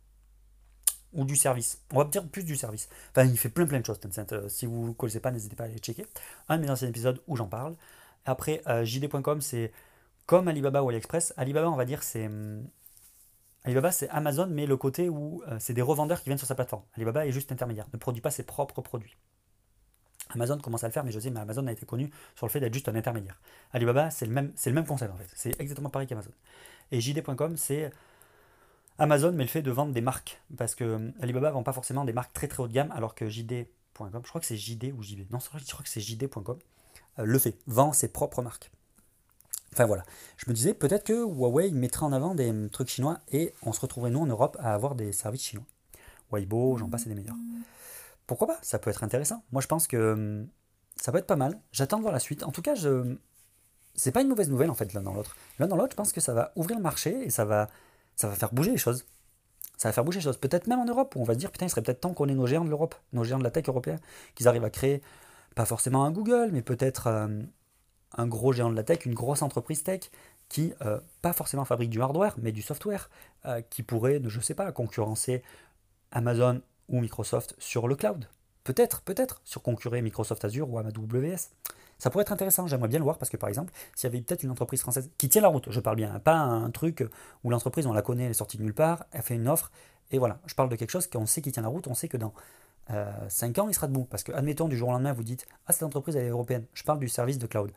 Ou 1.12 1.24
du 1.24 1.36
service. 1.36 1.82
On 1.92 1.98
va 1.98 2.04
dire 2.04 2.26
plus 2.28 2.44
du 2.44 2.54
service. 2.54 2.88
Enfin, 3.10 3.24
il 3.24 3.36
fait 3.36 3.48
plein, 3.48 3.66
plein 3.66 3.80
de 3.80 3.86
choses, 3.86 3.98
Tencent. 3.98 4.32
Euh, 4.32 4.48
si 4.48 4.66
vous 4.66 4.88
ne 4.88 4.92
connaissez 4.92 5.20
pas, 5.20 5.30
n'hésitez 5.30 5.56
pas 5.56 5.64
à 5.64 5.66
aller 5.66 5.78
checker. 5.78 6.06
Un 6.48 6.58
de 6.58 6.62
mes 6.62 6.70
anciens 6.70 6.88
épisodes 6.88 7.20
où 7.26 7.36
j'en 7.36 7.48
parle. 7.48 7.74
Après, 8.24 8.62
euh, 8.68 8.84
JD.com, 8.84 9.40
c'est 9.40 9.72
comme 10.26 10.48
Alibaba 10.48 10.82
ou 10.82 10.90
AliExpress. 10.90 11.34
Alibaba, 11.36 11.70
on 11.70 11.76
va 11.76 11.84
dire, 11.84 12.02
c'est. 12.02 12.26
Hum, 12.26 12.64
Alibaba, 13.64 13.92
c'est 13.92 14.08
Amazon, 14.08 14.46
mais 14.50 14.64
le 14.64 14.78
côté 14.78 15.10
où 15.10 15.42
c'est 15.58 15.74
des 15.74 15.82
revendeurs 15.82 16.20
qui 16.20 16.30
viennent 16.30 16.38
sur 16.38 16.46
sa 16.46 16.54
plateforme. 16.54 16.82
Alibaba 16.94 17.26
est 17.26 17.30
juste 17.30 17.52
intermédiaire, 17.52 17.86
ne 17.92 17.98
produit 17.98 18.22
pas 18.22 18.30
ses 18.30 18.42
propres 18.42 18.80
produits. 18.80 19.18
Amazon 20.34 20.58
commence 20.58 20.84
à 20.84 20.88
le 20.88 20.92
faire, 20.92 21.04
mais 21.04 21.12
je 21.12 21.20
sais, 21.20 21.30
mais 21.30 21.40
Amazon 21.40 21.66
a 21.66 21.72
été 21.72 21.86
connu 21.86 22.10
sur 22.34 22.46
le 22.46 22.50
fait 22.50 22.60
d'être 22.60 22.74
juste 22.74 22.88
un 22.88 22.94
intermédiaire. 22.94 23.38
Alibaba, 23.72 24.10
c'est 24.10 24.26
le 24.26 24.32
même, 24.32 24.52
c'est 24.56 24.70
le 24.70 24.74
même 24.74 24.86
concept 24.86 25.12
en 25.12 25.16
fait. 25.16 25.28
C'est 25.34 25.60
exactement 25.60 25.90
pareil 25.90 26.08
qu'Amazon. 26.08 26.30
Et 26.92 27.00
JD.com, 27.00 27.56
c'est 27.56 27.90
Amazon, 28.98 29.32
mais 29.32 29.44
le 29.44 29.48
fait 29.48 29.62
de 29.62 29.70
vendre 29.70 29.92
des 29.92 30.00
marques. 30.00 30.40
Parce 30.56 30.74
que 30.74 30.84
euh, 30.84 31.10
Alibaba 31.20 31.50
vend 31.50 31.62
pas 31.62 31.72
forcément 31.72 32.04
des 32.04 32.12
marques 32.12 32.32
très 32.32 32.48
très 32.48 32.62
haut 32.62 32.68
de 32.68 32.72
gamme, 32.72 32.92
alors 32.92 33.14
que 33.14 33.28
JD.com, 33.28 34.22
je 34.22 34.28
crois 34.28 34.40
que 34.40 34.46
c'est 34.46 34.56
JD 34.56 34.92
ou 34.96 35.02
JB. 35.02 35.30
Non, 35.30 35.38
je 35.40 35.48
crois 35.48 35.82
que 35.82 35.88
c'est 35.88 36.00
JD.com, 36.00 36.58
euh, 37.18 37.24
le 37.24 37.38
fait, 37.38 37.58
vend 37.66 37.92
ses 37.92 38.08
propres 38.08 38.42
marques. 38.42 38.70
Enfin 39.72 39.86
voilà, 39.86 40.02
je 40.36 40.50
me 40.50 40.54
disais 40.54 40.74
peut-être 40.74 41.04
que 41.04 41.12
Huawei 41.12 41.70
mettrait 41.70 42.04
en 42.04 42.12
avant 42.12 42.34
des 42.34 42.52
trucs 42.70 42.88
chinois 42.88 43.18
et 43.30 43.54
on 43.62 43.72
se 43.72 43.80
retrouverait 43.80 44.10
nous 44.10 44.18
en 44.18 44.26
Europe 44.26 44.56
à 44.58 44.74
avoir 44.74 44.96
des 44.96 45.12
services 45.12 45.44
chinois. 45.44 45.64
Weibo, 46.32 46.76
j'en 46.76 46.88
passe 46.88 47.06
et 47.06 47.08
des 47.08 47.14
meilleurs. 47.14 47.36
Pourquoi 48.30 48.46
pas 48.46 48.58
Ça 48.62 48.78
peut 48.78 48.90
être 48.90 49.02
intéressant. 49.02 49.42
Moi, 49.50 49.60
je 49.60 49.66
pense 49.66 49.88
que 49.88 50.12
hum, 50.12 50.48
ça 50.94 51.10
peut 51.10 51.18
être 51.18 51.26
pas 51.26 51.34
mal. 51.34 51.60
J'attends 51.72 51.96
de 51.96 52.02
voir 52.02 52.12
la 52.12 52.20
suite. 52.20 52.44
En 52.44 52.52
tout 52.52 52.62
cas, 52.62 52.76
je 52.76 53.16
c'est 53.96 54.12
pas 54.12 54.22
une 54.22 54.28
mauvaise 54.28 54.48
nouvelle 54.48 54.70
en 54.70 54.74
fait 54.74 54.92
l'un 54.92 55.02
dans 55.02 55.12
l'autre. 55.12 55.36
L'un 55.58 55.66
dans 55.66 55.74
l'autre, 55.74 55.90
je 55.92 55.96
pense 55.96 56.12
que 56.12 56.20
ça 56.20 56.32
va 56.32 56.52
ouvrir 56.54 56.76
le 56.76 56.82
marché 56.82 57.10
et 57.24 57.30
ça 57.30 57.44
va, 57.44 57.68
ça 58.14 58.28
va 58.28 58.36
faire 58.36 58.52
bouger 58.52 58.70
les 58.70 58.76
choses. 58.76 59.04
Ça 59.76 59.88
va 59.88 59.92
faire 59.92 60.04
bouger 60.04 60.20
les 60.20 60.24
choses. 60.24 60.36
Peut-être 60.36 60.68
même 60.68 60.78
en 60.78 60.84
Europe 60.84 61.16
où 61.16 61.20
on 61.20 61.24
va 61.24 61.34
se 61.34 61.40
dire 61.40 61.50
putain, 61.50 61.66
il 61.66 61.70
serait 61.70 61.82
peut-être 61.82 62.00
temps 62.00 62.14
qu'on 62.14 62.28
ait 62.28 62.34
nos 62.34 62.46
géants 62.46 62.64
de 62.64 62.70
l'Europe, 62.70 62.94
nos 63.12 63.24
géants 63.24 63.40
de 63.40 63.44
la 63.44 63.50
tech 63.50 63.68
européens, 63.68 63.98
qu'ils 64.36 64.46
arrivent 64.46 64.64
à 64.64 64.70
créer 64.70 65.02
pas 65.56 65.64
forcément 65.64 66.04
un 66.04 66.12
Google, 66.12 66.50
mais 66.52 66.62
peut-être 66.62 67.08
hum, 67.08 67.48
un 68.16 68.28
gros 68.28 68.52
géant 68.52 68.70
de 68.70 68.76
la 68.76 68.84
tech, 68.84 69.06
une 69.06 69.14
grosse 69.14 69.42
entreprise 69.42 69.82
tech 69.82 70.02
qui, 70.48 70.72
euh, 70.82 71.00
pas 71.20 71.32
forcément 71.32 71.64
fabrique 71.64 71.90
du 71.90 72.00
hardware, 72.00 72.36
mais 72.38 72.52
du 72.52 72.62
software, 72.62 73.10
euh, 73.46 73.60
qui 73.60 73.82
pourrait, 73.82 74.20
je 74.24 74.40
sais 74.40 74.54
pas, 74.54 74.70
concurrencer 74.70 75.42
Amazon 76.12 76.60
ou 76.90 77.00
Microsoft 77.00 77.54
sur 77.58 77.88
le 77.88 77.96
cloud. 77.96 78.26
Peut-être, 78.64 79.00
peut-être, 79.02 79.40
sur 79.44 79.62
concurrer 79.62 80.02
Microsoft 80.02 80.44
Azure 80.44 80.68
ou 80.68 80.78
AWS. 80.78 81.48
Ça 81.98 82.10
pourrait 82.10 82.22
être 82.22 82.32
intéressant, 82.32 82.66
j'aimerais 82.66 82.88
bien 82.88 82.98
le 82.98 83.04
voir 83.04 83.18
parce 83.18 83.30
que 83.30 83.36
par 83.36 83.48
exemple, 83.48 83.72
s'il 83.94 84.08
y 84.08 84.12
avait 84.12 84.22
peut-être 84.22 84.42
une 84.42 84.50
entreprise 84.50 84.80
française 84.80 85.10
qui 85.18 85.28
tient 85.28 85.42
la 85.42 85.48
route, 85.48 85.70
je 85.70 85.80
parle 85.80 85.96
bien, 85.96 86.18
pas 86.18 86.36
un 86.36 86.70
truc 86.70 87.06
où 87.44 87.50
l'entreprise, 87.50 87.86
on 87.86 87.92
la 87.92 88.02
connaît, 88.02 88.24
elle 88.24 88.30
est 88.30 88.34
sortie 88.34 88.56
de 88.56 88.62
nulle 88.62 88.74
part, 88.74 89.04
elle 89.12 89.22
fait 89.22 89.34
une 89.34 89.48
offre, 89.48 89.70
et 90.10 90.18
voilà, 90.18 90.38
je 90.46 90.54
parle 90.54 90.68
de 90.68 90.76
quelque 90.76 90.90
chose 90.90 91.06
qu'on 91.06 91.26
sait 91.26 91.42
qui 91.42 91.52
tient 91.52 91.62
la 91.62 91.68
route, 91.68 91.86
on 91.86 91.94
sait 91.94 92.08
que 92.08 92.16
dans 92.16 92.32
5 93.28 93.58
euh, 93.58 93.62
ans, 93.62 93.68
il 93.68 93.74
sera 93.74 93.86
debout. 93.86 94.04
Parce 94.04 94.22
que, 94.22 94.32
admettons, 94.32 94.68
du 94.68 94.76
jour 94.76 94.88
au 94.88 94.92
lendemain, 94.92 95.12
vous 95.12 95.22
dites 95.22 95.46
Ah, 95.66 95.72
cette 95.72 95.84
entreprise, 95.84 96.16
elle 96.16 96.26
est 96.26 96.30
européenne. 96.30 96.64
Je 96.74 96.82
parle 96.82 96.98
du 96.98 97.08
service 97.08 97.38
de 97.38 97.46
cloud. 97.46 97.70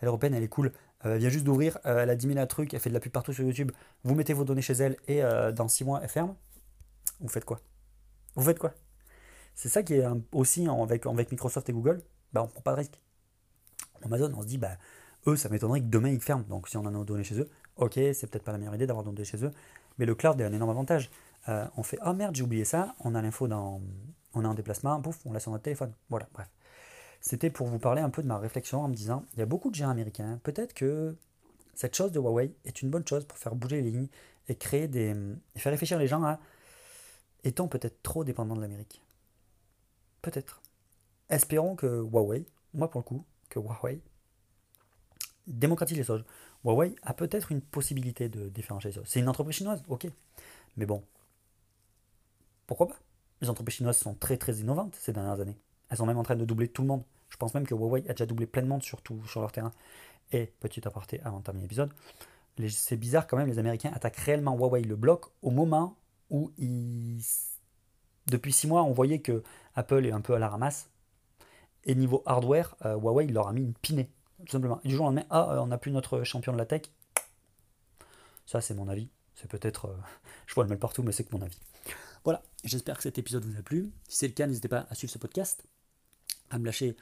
Elle 0.00 0.06
est 0.06 0.08
européenne, 0.08 0.34
elle 0.34 0.42
est 0.42 0.48
cool. 0.48 0.72
Euh, 1.04 1.14
elle 1.14 1.18
vient 1.18 1.28
juste 1.28 1.44
d'ouvrir, 1.44 1.78
euh, 1.86 2.02
elle 2.02 2.10
a 2.10 2.16
10 2.16 2.32
000 2.32 2.46
trucs, 2.46 2.72
elle 2.72 2.80
fait 2.80 2.88
de 2.88 2.94
la 2.94 3.00
pub 3.00 3.12
partout 3.12 3.32
sur 3.32 3.44
YouTube. 3.44 3.72
Vous 4.04 4.14
mettez 4.14 4.32
vos 4.32 4.44
données 4.44 4.62
chez 4.62 4.74
elle 4.74 4.96
et 5.06 5.22
dans 5.54 5.68
6 5.68 5.84
mois, 5.84 6.00
elle 6.02 6.08
ferme. 6.08 6.34
Vous 7.20 7.28
faites 7.28 7.44
quoi? 7.44 7.60
Vous 8.36 8.42
faites 8.42 8.58
quoi? 8.58 8.72
C'est 9.54 9.68
ça 9.68 9.82
qui 9.82 9.94
est 9.94 10.04
aussi 10.32 10.66
avec, 10.68 11.06
Microsoft 11.06 11.68
et 11.68 11.72
Google. 11.72 12.02
Bah, 12.32 12.42
on 12.42 12.48
prend 12.48 12.60
pas 12.60 12.72
de 12.72 12.78
risque. 12.78 13.00
Amazon, 14.02 14.32
on 14.36 14.42
se 14.42 14.46
dit 14.46 14.58
bah, 14.58 14.76
eux, 15.26 15.36
ça 15.36 15.48
m'étonnerait 15.48 15.80
que 15.80 15.86
demain 15.86 16.10
ils 16.10 16.20
ferment. 16.20 16.44
Donc 16.48 16.68
si 16.68 16.76
on 16.76 16.86
a 16.86 16.90
nos 16.90 17.04
données 17.04 17.24
chez 17.24 17.38
eux, 17.38 17.48
ok, 17.76 17.94
c'est 17.94 18.26
peut-être 18.26 18.42
pas 18.42 18.52
la 18.52 18.58
meilleure 18.58 18.74
idée 18.74 18.86
d'avoir 18.86 19.04
nos 19.04 19.12
données 19.12 19.24
chez 19.24 19.44
eux. 19.44 19.50
Mais 19.98 20.06
le 20.06 20.14
cloud 20.14 20.40
est 20.40 20.44
un 20.44 20.52
énorme 20.52 20.70
avantage. 20.70 21.10
on 21.46 21.82
fait 21.82 21.98
Ah 22.00 22.12
merde, 22.12 22.34
j'ai 22.34 22.42
oublié 22.42 22.64
ça. 22.64 22.94
On 23.00 23.14
a 23.14 23.22
l'info 23.22 23.46
dans, 23.46 23.80
on 24.34 24.44
est 24.44 24.46
en 24.46 24.54
déplacement, 24.54 25.00
pouf, 25.00 25.20
on 25.24 25.32
laisse 25.32 25.42
sur 25.42 25.52
notre 25.52 25.64
téléphone. 25.64 25.92
Voilà, 26.10 26.28
bref. 26.34 26.48
C'était 27.20 27.50
pour 27.50 27.68
vous 27.68 27.78
parler 27.78 28.02
un 28.02 28.10
peu 28.10 28.22
de 28.22 28.28
ma 28.28 28.38
réflexion 28.38 28.82
en 28.82 28.88
me 28.88 28.94
disant, 28.94 29.24
il 29.32 29.38
y 29.38 29.42
a 29.42 29.46
beaucoup 29.46 29.70
de 29.70 29.74
géants 29.74 29.90
américains, 29.90 30.38
peut-être 30.42 30.74
que 30.74 31.16
cette 31.74 31.96
chose 31.96 32.12
de 32.12 32.18
Huawei 32.20 32.54
est 32.64 32.82
une 32.82 32.90
bonne 32.90 33.06
chose 33.06 33.24
pour 33.24 33.38
faire 33.38 33.54
bouger 33.54 33.80
les 33.80 33.90
lignes 33.90 34.08
et 34.48 34.56
créer 34.56 34.88
des. 34.88 35.14
et 35.56 35.58
faire 35.58 35.72
réfléchir 35.72 35.98
les 35.98 36.06
gens 36.06 36.22
à 36.22 36.38
est-on 37.44 37.68
peut-être 37.68 38.02
trop 38.02 38.24
dépendant 38.24 38.56
de 38.56 38.60
l'Amérique 38.60 39.02
Peut-être. 40.22 40.62
Espérons 41.28 41.76
que 41.76 41.86
Huawei, 41.86 42.46
moi 42.72 42.90
pour 42.90 43.00
le 43.00 43.04
coup, 43.04 43.24
que 43.48 43.58
Huawei 43.58 44.00
démocratise 45.46 45.96
les 45.96 46.04
choses. 46.04 46.24
Huawei 46.64 46.94
a 47.02 47.14
peut-être 47.14 47.52
une 47.52 47.60
possibilité 47.60 48.28
de 48.28 48.48
différencier 48.48 48.90
les 48.90 48.94
choses. 48.94 49.06
C'est 49.06 49.20
une 49.20 49.28
entreprise 49.28 49.56
chinoise, 49.56 49.82
ok. 49.88 50.06
Mais 50.76 50.86
bon, 50.86 51.04
pourquoi 52.66 52.88
pas? 52.88 52.96
Les 53.42 53.50
entreprises 53.50 53.76
chinoises 53.76 53.98
sont 53.98 54.14
très 54.14 54.36
très 54.36 54.56
innovantes 54.56 54.96
ces 54.96 55.12
dernières 55.12 55.40
années. 55.40 55.56
Elles 55.90 55.98
sont 55.98 56.06
même 56.06 56.18
en 56.18 56.22
train 56.22 56.36
de 56.36 56.44
doubler 56.44 56.68
tout 56.68 56.82
le 56.82 56.88
monde. 56.88 57.04
Je 57.28 57.36
pense 57.36 57.52
même 57.54 57.66
que 57.66 57.74
Huawei 57.74 58.04
a 58.08 58.12
déjà 58.12 58.26
doublé 58.26 58.46
plein 58.46 58.62
de 58.62 58.82
sur, 58.82 59.00
sur 59.26 59.40
leur 59.40 59.52
terrain. 59.52 59.72
Et, 60.32 60.46
petit 60.60 60.86
aparté 60.86 61.20
avant 61.24 61.40
de 61.40 61.44
terminer 61.44 61.64
l'épisode, 61.64 61.90
c'est 62.68 62.96
bizarre 62.96 63.26
quand 63.26 63.36
même, 63.36 63.48
les 63.48 63.58
Américains 63.58 63.92
attaquent 63.92 64.16
réellement 64.16 64.56
Huawei 64.56 64.82
le 64.82 64.96
bloc 64.96 65.26
au 65.42 65.50
moment 65.50 65.96
où. 66.34 66.52
Depuis 68.26 68.52
six 68.52 68.66
mois, 68.66 68.82
on 68.82 68.92
voyait 68.92 69.20
que 69.20 69.42
Apple 69.74 70.06
est 70.06 70.12
un 70.12 70.20
peu 70.20 70.34
à 70.34 70.38
la 70.38 70.48
ramasse. 70.48 70.90
Et 71.84 71.94
niveau 71.94 72.22
hardware, 72.24 72.74
euh, 72.84 72.96
Huawei 72.96 73.26
leur 73.26 73.48
a 73.48 73.52
mis 73.52 73.60
une 73.60 73.74
pinée, 73.74 74.10
tout 74.46 74.52
simplement. 74.52 74.80
Et 74.84 74.88
du 74.88 74.94
jour 74.94 75.04
au 75.04 75.08
lendemain, 75.08 75.26
ah, 75.30 75.60
on 75.60 75.66
n'a 75.66 75.76
plus 75.76 75.92
notre 75.92 76.24
champion 76.24 76.52
de 76.52 76.58
la 76.58 76.64
tech. 76.64 76.82
Ça, 78.46 78.60
c'est 78.60 78.74
mon 78.74 78.88
avis. 78.88 79.08
C'est 79.34 79.50
peut-être. 79.50 79.86
Euh, 79.86 79.96
je 80.46 80.54
vois 80.54 80.64
le 80.64 80.70
mal 80.70 80.78
partout, 80.78 81.02
mais 81.02 81.12
c'est 81.12 81.24
que 81.24 81.36
mon 81.36 81.42
avis. 81.42 81.58
Voilà, 82.24 82.42
j'espère 82.64 82.96
que 82.96 83.02
cet 83.02 83.18
épisode 83.18 83.44
vous 83.44 83.58
a 83.58 83.62
plu. 83.62 83.92
Si 84.08 84.18
c'est 84.18 84.28
le 84.28 84.32
cas, 84.32 84.46
n'hésitez 84.46 84.68
pas 84.68 84.86
à 84.88 84.94
suivre 84.94 85.12
ce 85.12 85.18
podcast, 85.18 85.64
à 86.50 86.58
me 86.58 86.64
lâcher 86.64 86.96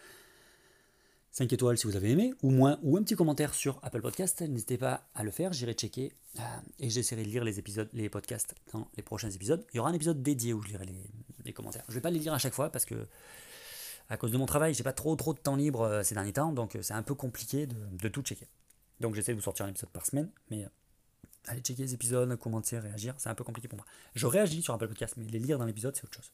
5 1.33 1.51
étoiles 1.51 1.79
si 1.79 1.87
vous 1.87 1.97
avez 1.97 2.11
aimé, 2.11 2.35
ou 2.42 2.51
moins, 2.51 2.79
ou 2.83 2.99
un 2.99 3.03
petit 3.03 3.16
commentaire 3.16 3.55
sur 3.55 3.79
Apple 3.83 4.03
Podcast. 4.03 4.42
N'hésitez 4.42 4.77
pas 4.77 5.09
à 5.14 5.25
le 5.25 5.31
faire, 5.31 5.55
j'irai 5.55 5.73
checker 5.73 6.12
euh, 6.38 6.42
et 6.79 6.90
j'essaierai 6.90 7.23
de 7.23 7.29
lire 7.29 7.42
les 7.42 7.59
épisodes, 7.59 7.88
les 7.95 8.11
podcasts 8.11 8.55
dans 8.75 8.87
les 8.99 9.03
prochains 9.03 9.31
épisodes. 9.31 9.64
Il 9.73 9.79
y 9.79 9.81
aura 9.81 9.88
un 9.88 9.95
épisode 9.95 10.23
dédié 10.23 10.53
où 10.53 10.61
je 10.61 10.68
lirai 10.68 10.85
les, 11.45 11.53
commentaires. 11.55 11.85
Je 11.88 11.92
ne 11.92 11.95
vais 11.95 12.01
pas 12.03 12.11
les 12.11 12.18
lire 12.18 12.35
à 12.35 12.38
chaque 12.38 12.53
fois 12.53 12.71
parce 12.71 12.85
que 12.85 13.07
à 14.11 14.18
cause 14.18 14.31
de 14.31 14.37
mon 14.37 14.45
travail, 14.45 14.75
j'ai 14.75 14.83
pas 14.83 14.92
trop 14.92 15.16
trop 15.16 15.33
de 15.33 15.38
temps 15.38 15.57
libre 15.57 15.81
euh, 15.81 16.03
ces 16.03 16.14
derniers 16.14 16.35
temps, 16.35 16.53
donc 16.53 16.77
euh, 16.77 16.83
c'est 16.83 16.92
un 16.92 17.03
peu 17.03 17.14
compliqué 17.14 17.66
de, 17.66 18.09
tout 18.09 18.21
checker. 18.21 18.47
Donc 19.01 19.14
j'essaie 19.14 19.33
de 19.33 19.38
vous 19.38 19.42
sortir 19.42 19.64
un 19.64 19.71
épisode 19.71 19.88
par 19.88 20.05
semaine, 20.05 20.29
mais 20.51 20.66
aller 21.47 21.61
checker 21.62 21.83
les 21.83 21.95
épisodes, 21.95 22.37
commenter, 22.37 22.79
réagir, 22.79 23.14
c'est 23.16 23.31
un 23.31 23.35
peu 23.35 23.42
compliqué 23.42 23.68
pour 23.68 23.79
moi. 23.79 23.87
Je 24.14 24.27
réagis 24.27 24.61
sur 24.61 24.75
Apple 24.75 24.88
Podcast, 24.88 25.14
mais 25.16 25.25
les 25.25 25.38
lire 25.38 25.59
dans 25.59 25.64
l'épisode, 25.64 25.97
c'est 25.97 26.05
autre 26.05 26.14
chose. 26.14 26.31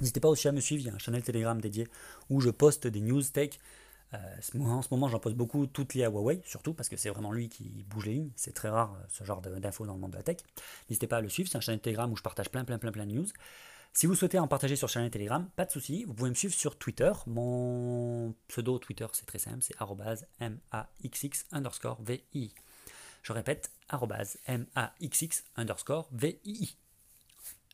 N'hésitez 0.00 0.18
pas 0.18 0.28
aussi 0.28 0.48
à 0.48 0.52
me 0.52 0.60
suivre, 0.60 0.82
il 0.82 0.86
y 0.86 0.90
a 0.90 0.94
un 0.94 0.98
channel 0.98 1.22
Telegram 1.22 1.60
dédié 1.60 1.86
où 2.28 2.40
je 2.40 2.50
poste 2.50 2.88
des 2.88 3.00
news 3.00 3.22
tech. 3.22 3.50
Euh, 4.14 4.18
en 4.60 4.82
ce 4.82 4.88
moment, 4.90 5.08
j'en 5.08 5.20
poste 5.20 5.36
beaucoup, 5.36 5.66
toutes 5.66 5.94
liées 5.94 6.04
à 6.04 6.10
Huawei, 6.10 6.40
surtout 6.44 6.74
parce 6.74 6.88
que 6.88 6.96
c'est 6.96 7.10
vraiment 7.10 7.32
lui 7.32 7.48
qui 7.48 7.84
bouge 7.88 8.06
les 8.06 8.14
lignes. 8.14 8.30
C'est 8.36 8.52
très 8.52 8.68
rare 8.68 8.94
euh, 8.94 9.06
ce 9.08 9.24
genre 9.24 9.40
d'infos 9.40 9.86
dans 9.86 9.94
le 9.94 10.00
monde 10.00 10.12
de 10.12 10.16
la 10.16 10.22
tech. 10.22 10.38
N'hésitez 10.88 11.06
pas 11.06 11.18
à 11.18 11.20
le 11.20 11.28
suivre, 11.28 11.48
c'est 11.50 11.58
un 11.58 11.60
channel 11.60 11.80
Telegram 11.80 12.10
où 12.10 12.16
je 12.16 12.22
partage 12.22 12.50
plein, 12.50 12.64
plein, 12.64 12.78
plein, 12.78 12.92
plein 12.92 13.06
de 13.06 13.12
news. 13.12 13.26
Si 13.92 14.06
vous 14.06 14.14
souhaitez 14.14 14.38
en 14.38 14.46
partager 14.46 14.76
sur 14.76 14.88
channel 14.88 15.10
Telegram, 15.10 15.48
pas 15.56 15.64
de 15.64 15.70
souci, 15.70 16.04
vous 16.04 16.14
pouvez 16.14 16.30
me 16.30 16.34
suivre 16.34 16.54
sur 16.54 16.78
Twitter. 16.78 17.12
Mon 17.26 18.34
pseudo 18.48 18.78
Twitter, 18.78 19.06
c'est 19.12 19.26
très 19.26 19.38
simple, 19.38 19.62
c'est 19.62 19.74
maxx 20.40 21.46
underscore 21.50 22.00
VI. 22.02 22.54
Je 23.22 23.32
répète, 23.32 23.72
maxx 23.92 25.44
underscore 25.56 26.08
VII. 26.12 26.76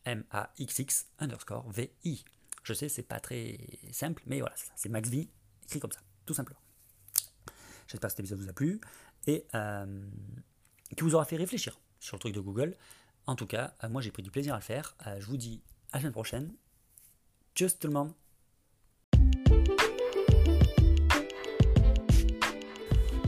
maxx 0.05 1.05
underscore 1.19 1.69
VI. 1.69 2.25
Je 2.63 2.73
sais, 2.73 2.89
c'est 2.89 3.03
pas 3.03 3.19
très 3.19 3.59
simple, 3.91 4.23
mais 4.25 4.39
voilà, 4.39 4.55
c'est 4.75 4.89
MaxV 4.89 5.29
écrit 5.67 5.79
comme 5.79 5.91
ça, 5.91 5.99
tout 6.27 6.35
simplement. 6.35 6.59
J'espère 7.87 8.09
que 8.09 8.11
cet 8.11 8.19
épisode 8.19 8.39
vous 8.39 8.49
a 8.49 8.53
plu 8.53 8.79
et 9.25 9.45
euh, 9.55 10.05
qui 10.95 11.03
vous 11.03 11.15
aura 11.15 11.25
fait 11.25 11.37
réfléchir 11.37 11.79
sur 11.99 12.17
le 12.17 12.19
truc 12.19 12.35
de 12.35 12.39
Google. 12.39 12.75
En 13.25 13.35
tout 13.35 13.47
cas, 13.47 13.73
euh, 13.83 13.89
moi 13.89 14.01
j'ai 14.01 14.11
pris 14.11 14.21
du 14.21 14.29
plaisir 14.29 14.53
à 14.53 14.57
le 14.57 14.63
faire. 14.63 14.95
Euh, 15.07 15.17
je 15.19 15.25
vous 15.25 15.37
dis 15.37 15.63
à 15.91 15.97
la 15.97 16.01
semaine 16.01 16.13
prochaine. 16.13 16.53
Tchuss 17.55 17.79
tout 17.79 17.87
le 17.87 17.93
monde 17.93 18.13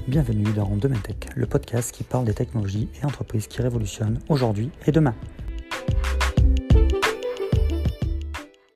Bienvenue 0.08 0.52
dans 0.54 0.76
Domaine 0.76 1.02
Tech, 1.02 1.18
le 1.36 1.46
podcast 1.46 1.92
qui 1.94 2.04
parle 2.04 2.26
des 2.26 2.34
technologies 2.34 2.90
et 3.00 3.06
entreprises 3.06 3.48
qui 3.48 3.62
révolutionnent 3.62 4.20
aujourd'hui 4.28 4.72
et 4.88 4.92
demain. 4.92 5.16